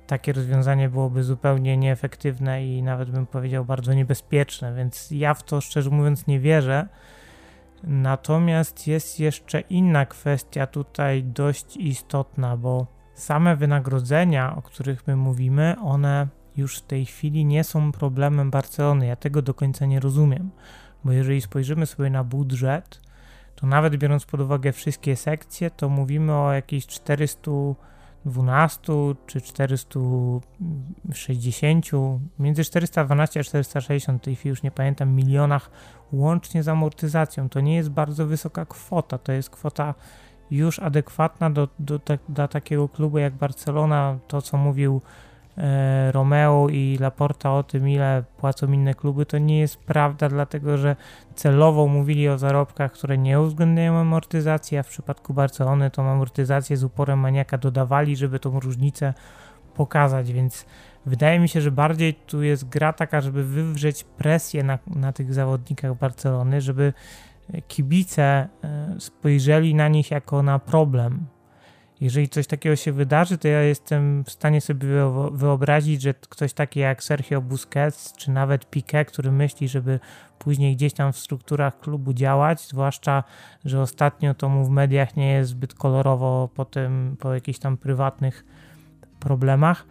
[0.08, 5.62] takie rozwiązanie byłoby zupełnie nieefektywne i nawet bym powiedział bardzo niebezpieczne, więc ja w to
[5.62, 6.88] szczerze mówiąc nie wierzę.
[7.84, 15.76] Natomiast jest jeszcze inna kwestia tutaj dość istotna, bo same wynagrodzenia, o których my mówimy,
[15.84, 16.28] one
[16.58, 19.06] już w tej chwili nie są problemem Barcelony.
[19.06, 20.52] Ja tego do końca nie rozumiem,
[21.04, 23.02] bo jeżeli spojrzymy sobie na budżet,
[23.56, 27.52] to nawet biorąc pod uwagę wszystkie sekcje, to mówimy o jakichś 400
[28.26, 28.94] 12
[29.26, 31.86] czy 460,
[32.40, 35.72] między 412 a 460, tej chwili już nie pamiętam, milionach
[36.12, 37.50] łącznie z amortyzacją.
[37.50, 39.94] To nie jest bardzo wysoka kwota, to jest kwota
[40.52, 44.18] już adekwatna do, do, do, do takiego klubu jak Barcelona.
[44.28, 45.02] To, co mówił
[46.12, 50.96] Romeo i Laporta o tym, ile płacą inne kluby, to nie jest prawda, dlatego że
[51.36, 56.84] celowo mówili o zarobkach, które nie uwzględniają amortyzacji, a w przypadku Barcelony tą amortyzację z
[56.84, 59.14] uporem maniaka dodawali, żeby tą różnicę
[59.74, 60.66] pokazać, więc
[61.06, 65.34] wydaje mi się, że bardziej tu jest gra taka, żeby wywrzeć presję na, na tych
[65.34, 66.94] zawodnikach Barcelony, żeby
[67.68, 68.48] kibice e,
[69.00, 71.26] spojrzeli na nich jako na problem,
[72.02, 74.88] jeżeli coś takiego się wydarzy, to ja jestem w stanie sobie
[75.32, 80.00] wyobrazić, że ktoś taki jak Sergio Busquets, czy nawet Piqué, który myśli, żeby
[80.40, 83.24] później gdzieś tam w strukturach klubu działać, zwłaszcza,
[83.66, 87.78] że ostatnio to mu w mediach nie jest zbyt kolorowo po tym, po jakichś tam
[87.78, 88.46] prywatnych
[89.20, 89.86] problemach,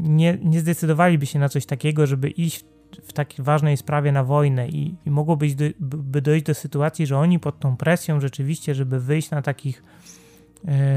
[0.00, 2.64] nie, nie zdecydowaliby się na coś takiego, żeby iść
[3.02, 7.18] w takiej ważnej sprawie na wojnę i, i mogłoby do, by dojść do sytuacji, że
[7.18, 9.82] oni pod tą presją rzeczywiście, żeby wyjść na takich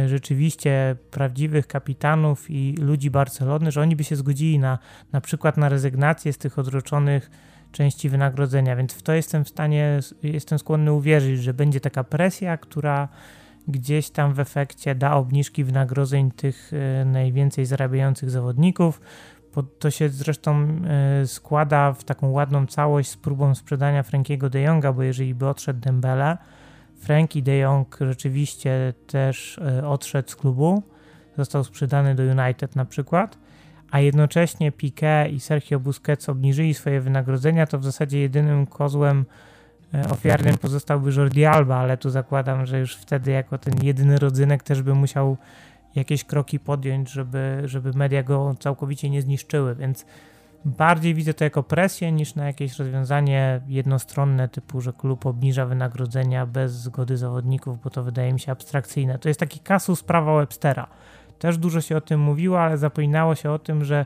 [0.07, 4.79] rzeczywiście prawdziwych kapitanów i ludzi Barcelony, że oni by się zgodzili na
[5.11, 7.31] na przykład na rezygnację z tych odroczonych
[7.71, 12.57] części wynagrodzenia, więc w to jestem w stanie, jestem skłonny uwierzyć, że będzie taka presja,
[12.57, 13.07] która
[13.67, 19.01] gdzieś tam w efekcie da obniżki wynagrodzeń tych e, najwięcej zarabiających zawodników.
[19.79, 20.67] To się zresztą
[21.21, 25.47] e, składa w taką ładną całość z próbą sprzedania Frankiego de Jonga, bo jeżeli by
[25.47, 26.37] odszedł Dembele,
[27.03, 30.83] Frankie de Jong rzeczywiście też e, odszedł z klubu,
[31.37, 33.37] został sprzedany do United na przykład,
[33.91, 39.25] a jednocześnie Piqué i Sergio Busquets obniżyli swoje wynagrodzenia, to w zasadzie jedynym kozłem
[39.93, 44.63] e, ofiarnym pozostałby Jordi Alba, ale tu zakładam, że już wtedy jako ten jedyny rodzynek
[44.63, 45.37] też by musiał
[45.95, 50.05] jakieś kroki podjąć, żeby, żeby media go całkowicie nie zniszczyły, więc
[50.65, 56.45] Bardziej widzę to jako presję niż na jakieś rozwiązanie jednostronne, typu, że klub obniża wynagrodzenia
[56.45, 59.19] bez zgody zawodników, bo to wydaje mi się abstrakcyjne.
[59.19, 60.87] To jest taki kasus prawa Webstera.
[61.39, 64.05] Też dużo się o tym mówiło, ale zapominało się o tym, że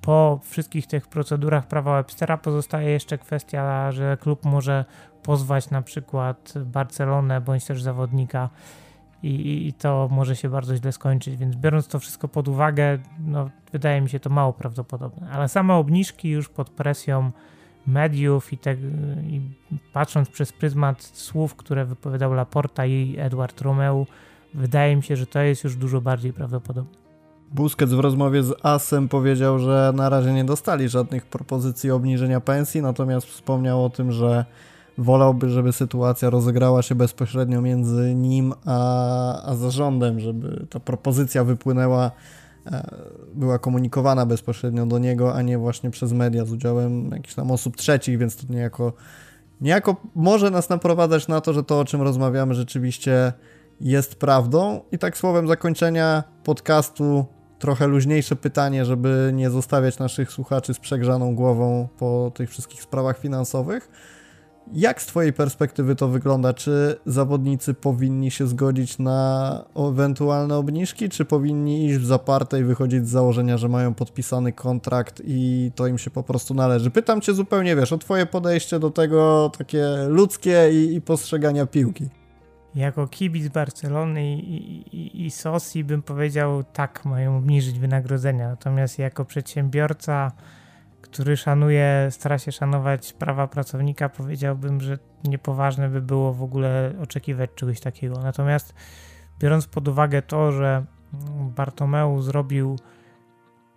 [0.00, 4.84] po wszystkich tych procedurach prawa Webstera pozostaje jeszcze kwestia, że klub może
[5.22, 8.48] pozwać na przykład Barcelonę bądź też zawodnika
[9.26, 13.50] i, i, to może się bardzo źle skończyć, więc biorąc to wszystko pod uwagę, no,
[13.72, 15.30] wydaje mi się to mało prawdopodobne.
[15.30, 17.30] Ale same obniżki już pod presją
[17.86, 18.74] mediów i, te,
[19.22, 19.40] i
[19.92, 24.06] patrząc przez pryzmat słów, które wypowiadał Laporta i Edward Romeu,
[24.54, 27.06] wydaje mi się, że to jest już dużo bardziej prawdopodobne.
[27.52, 32.82] Busquets w rozmowie z Asem powiedział, że na razie nie dostali żadnych propozycji obniżenia pensji,
[32.82, 34.44] natomiast wspomniał o tym, że
[34.98, 42.10] wolałby, żeby sytuacja rozegrała się bezpośrednio między nim a, a zarządem, żeby ta propozycja wypłynęła,
[42.66, 42.90] e,
[43.34, 47.76] była komunikowana bezpośrednio do niego, a nie właśnie przez media z udziałem jakichś tam osób
[47.76, 48.92] trzecich, więc to niejako
[49.60, 53.32] niejako może nas naprowadzać na to, że to, o czym rozmawiamy, rzeczywiście
[53.80, 54.80] jest prawdą.
[54.92, 57.24] I tak słowem zakończenia podcastu
[57.58, 63.18] trochę luźniejsze pytanie, żeby nie zostawiać naszych słuchaczy z przegrzaną głową po tych wszystkich sprawach
[63.18, 63.90] finansowych.
[64.72, 66.54] Jak z Twojej perspektywy to wygląda?
[66.54, 73.08] Czy zawodnicy powinni się zgodzić na ewentualne obniżki, czy powinni iść w zaparte i wychodzić
[73.08, 76.90] z założenia, że mają podpisany kontrakt i to im się po prostu należy?
[76.90, 82.08] Pytam Cię zupełnie, wiesz, o Twoje podejście do tego takie ludzkie i, i postrzegania piłki.
[82.74, 88.48] Jako kibic Barcelony i, i, i Sosi bym powiedział, tak, mają obniżyć wynagrodzenia.
[88.48, 90.32] Natomiast jako przedsiębiorca
[91.08, 97.50] który szanuje, stara się szanować prawa pracownika, powiedziałbym, że niepoważne by było w ogóle oczekiwać
[97.54, 98.20] czegoś takiego.
[98.22, 98.74] Natomiast
[99.38, 100.84] biorąc pod uwagę to, że
[101.56, 102.76] Bartomeu zrobił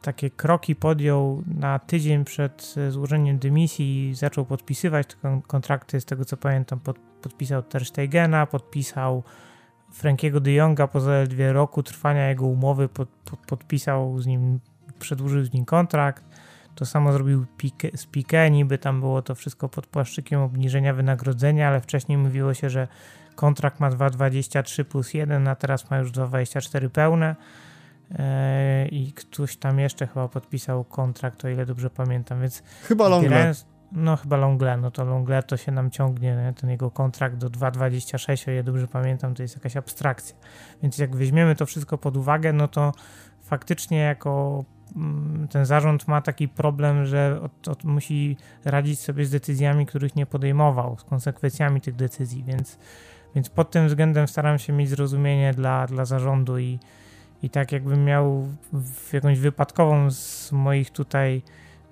[0.02, 6.26] takie kroki, podjął na tydzień przed złożeniem dymisji i zaczął podpisywać te kontrakty, z tego
[6.26, 9.24] co pamiętam, pod, podpisał Ter Stegena, podpisał
[9.92, 14.60] Frankiego de Jonga po zaledwie roku trwania jego umowy, pod, pod, podpisał z nim,
[15.00, 16.24] przedłużył z nim kontrakt,
[16.80, 21.68] to samo zrobił Pique, z Piqué, niby tam było to wszystko pod płaszczykiem obniżenia wynagrodzenia,
[21.68, 22.88] ale wcześniej mówiło się, że
[23.36, 27.36] kontrakt ma 2,23 plus 1, a teraz ma już 2,24 pełne.
[28.20, 32.64] Eee, I ktoś tam jeszcze chyba podpisał kontrakt, o ile dobrze pamiętam, więc...
[32.84, 33.66] Chyba Longlet.
[33.92, 36.54] No chyba Longlet, no to Longlet to się nam ciągnie, nie?
[36.54, 40.36] ten jego kontrakt do 2,26, o ile dobrze pamiętam, to jest jakaś abstrakcja.
[40.84, 42.92] Więc jak weźmiemy to wszystko pod uwagę, no to
[43.42, 44.64] faktycznie jako
[45.50, 50.26] ten zarząd ma taki problem, że od, od, musi radzić sobie z decyzjami, których nie
[50.26, 52.78] podejmował, z konsekwencjami tych decyzji, więc,
[53.36, 56.80] więc pod tym względem staram się mieć zrozumienie dla, dla zarządu i,
[57.43, 58.47] i tak jakbym miał
[59.14, 61.41] jakąś wypadkową z moich tutaj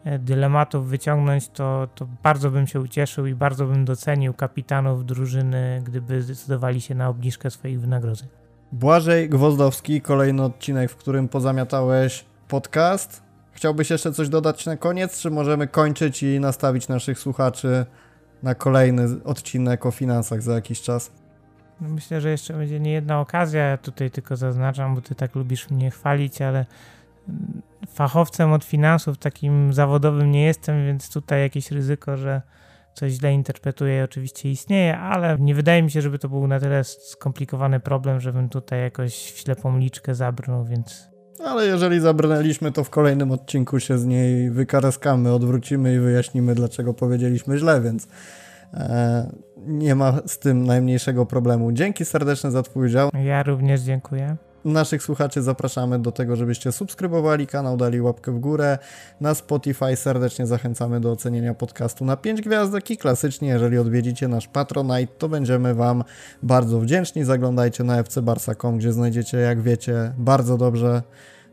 [0.03, 5.81] e, dylematów wyciągnąć, to, to bardzo bym się ucieszył i bardzo bym docenił kapitanów drużyny,
[5.85, 8.29] gdyby zdecydowali się na obniżkę swoich wynagrodzeń.
[8.71, 13.23] Błażej Gwozdowski, kolejny odcinek, w którym pozamiatałeś podcast.
[13.51, 17.85] Chciałbyś jeszcze coś dodać na koniec, czy możemy kończyć i nastawić naszych słuchaczy
[18.43, 21.11] na kolejny odcinek o finansach za jakiś czas?
[21.81, 23.63] No myślę, że jeszcze będzie nie jedna okazja.
[23.63, 26.65] Ja tutaj tylko zaznaczam, bo ty tak lubisz mnie chwalić, ale
[27.29, 32.41] mm, fachowcem od finansów takim zawodowym nie jestem, więc tutaj jakieś ryzyko, że
[32.93, 36.83] coś źle interpretuję, oczywiście istnieje, ale nie wydaje mi się, żeby to był na tyle
[36.83, 42.89] skomplikowany problem, żebym tutaj jakoś w ślepą liczkę zabrnął, więc ale jeżeli zabrnęliśmy, to w
[42.89, 48.07] kolejnym odcinku się z niej wykaraskamy, odwrócimy i wyjaśnimy, dlaczego powiedzieliśmy źle, więc
[48.73, 51.71] e, nie ma z tym najmniejszego problemu.
[51.71, 53.09] Dzięki serdeczne za Twój udział.
[53.25, 54.37] Ja również dziękuję.
[54.67, 58.77] Naszych słuchaczy zapraszamy do tego, żebyście subskrybowali kanał, dali łapkę w górę.
[59.21, 64.47] Na Spotify serdecznie zachęcamy do ocenienia podcastu na 5 gwiazdek i klasycznie, jeżeli odwiedzicie nasz
[64.47, 66.03] Patronite, to będziemy Wam
[66.43, 67.23] bardzo wdzięczni.
[67.23, 71.01] Zaglądajcie na fcbarsa.com, gdzie znajdziecie, jak wiecie, bardzo dobrze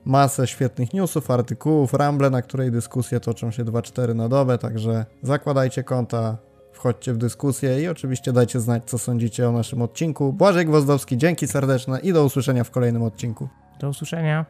[0.05, 5.85] masę świetnych newsów, artykułów, ramble, na której dyskusje toczą się 2-4 na dobę, także zakładajcie
[5.85, 6.37] konta,
[6.85, 10.33] wchodźcie w dyskusję i oczywiście dajcie znać, co sądzicie o naszym odcinku.
[10.33, 13.49] Błażej Gwozdowski, dzięki serdeczne i do usłyszenia w kolejnym odcinku.
[13.81, 14.47] Do usłyszenia.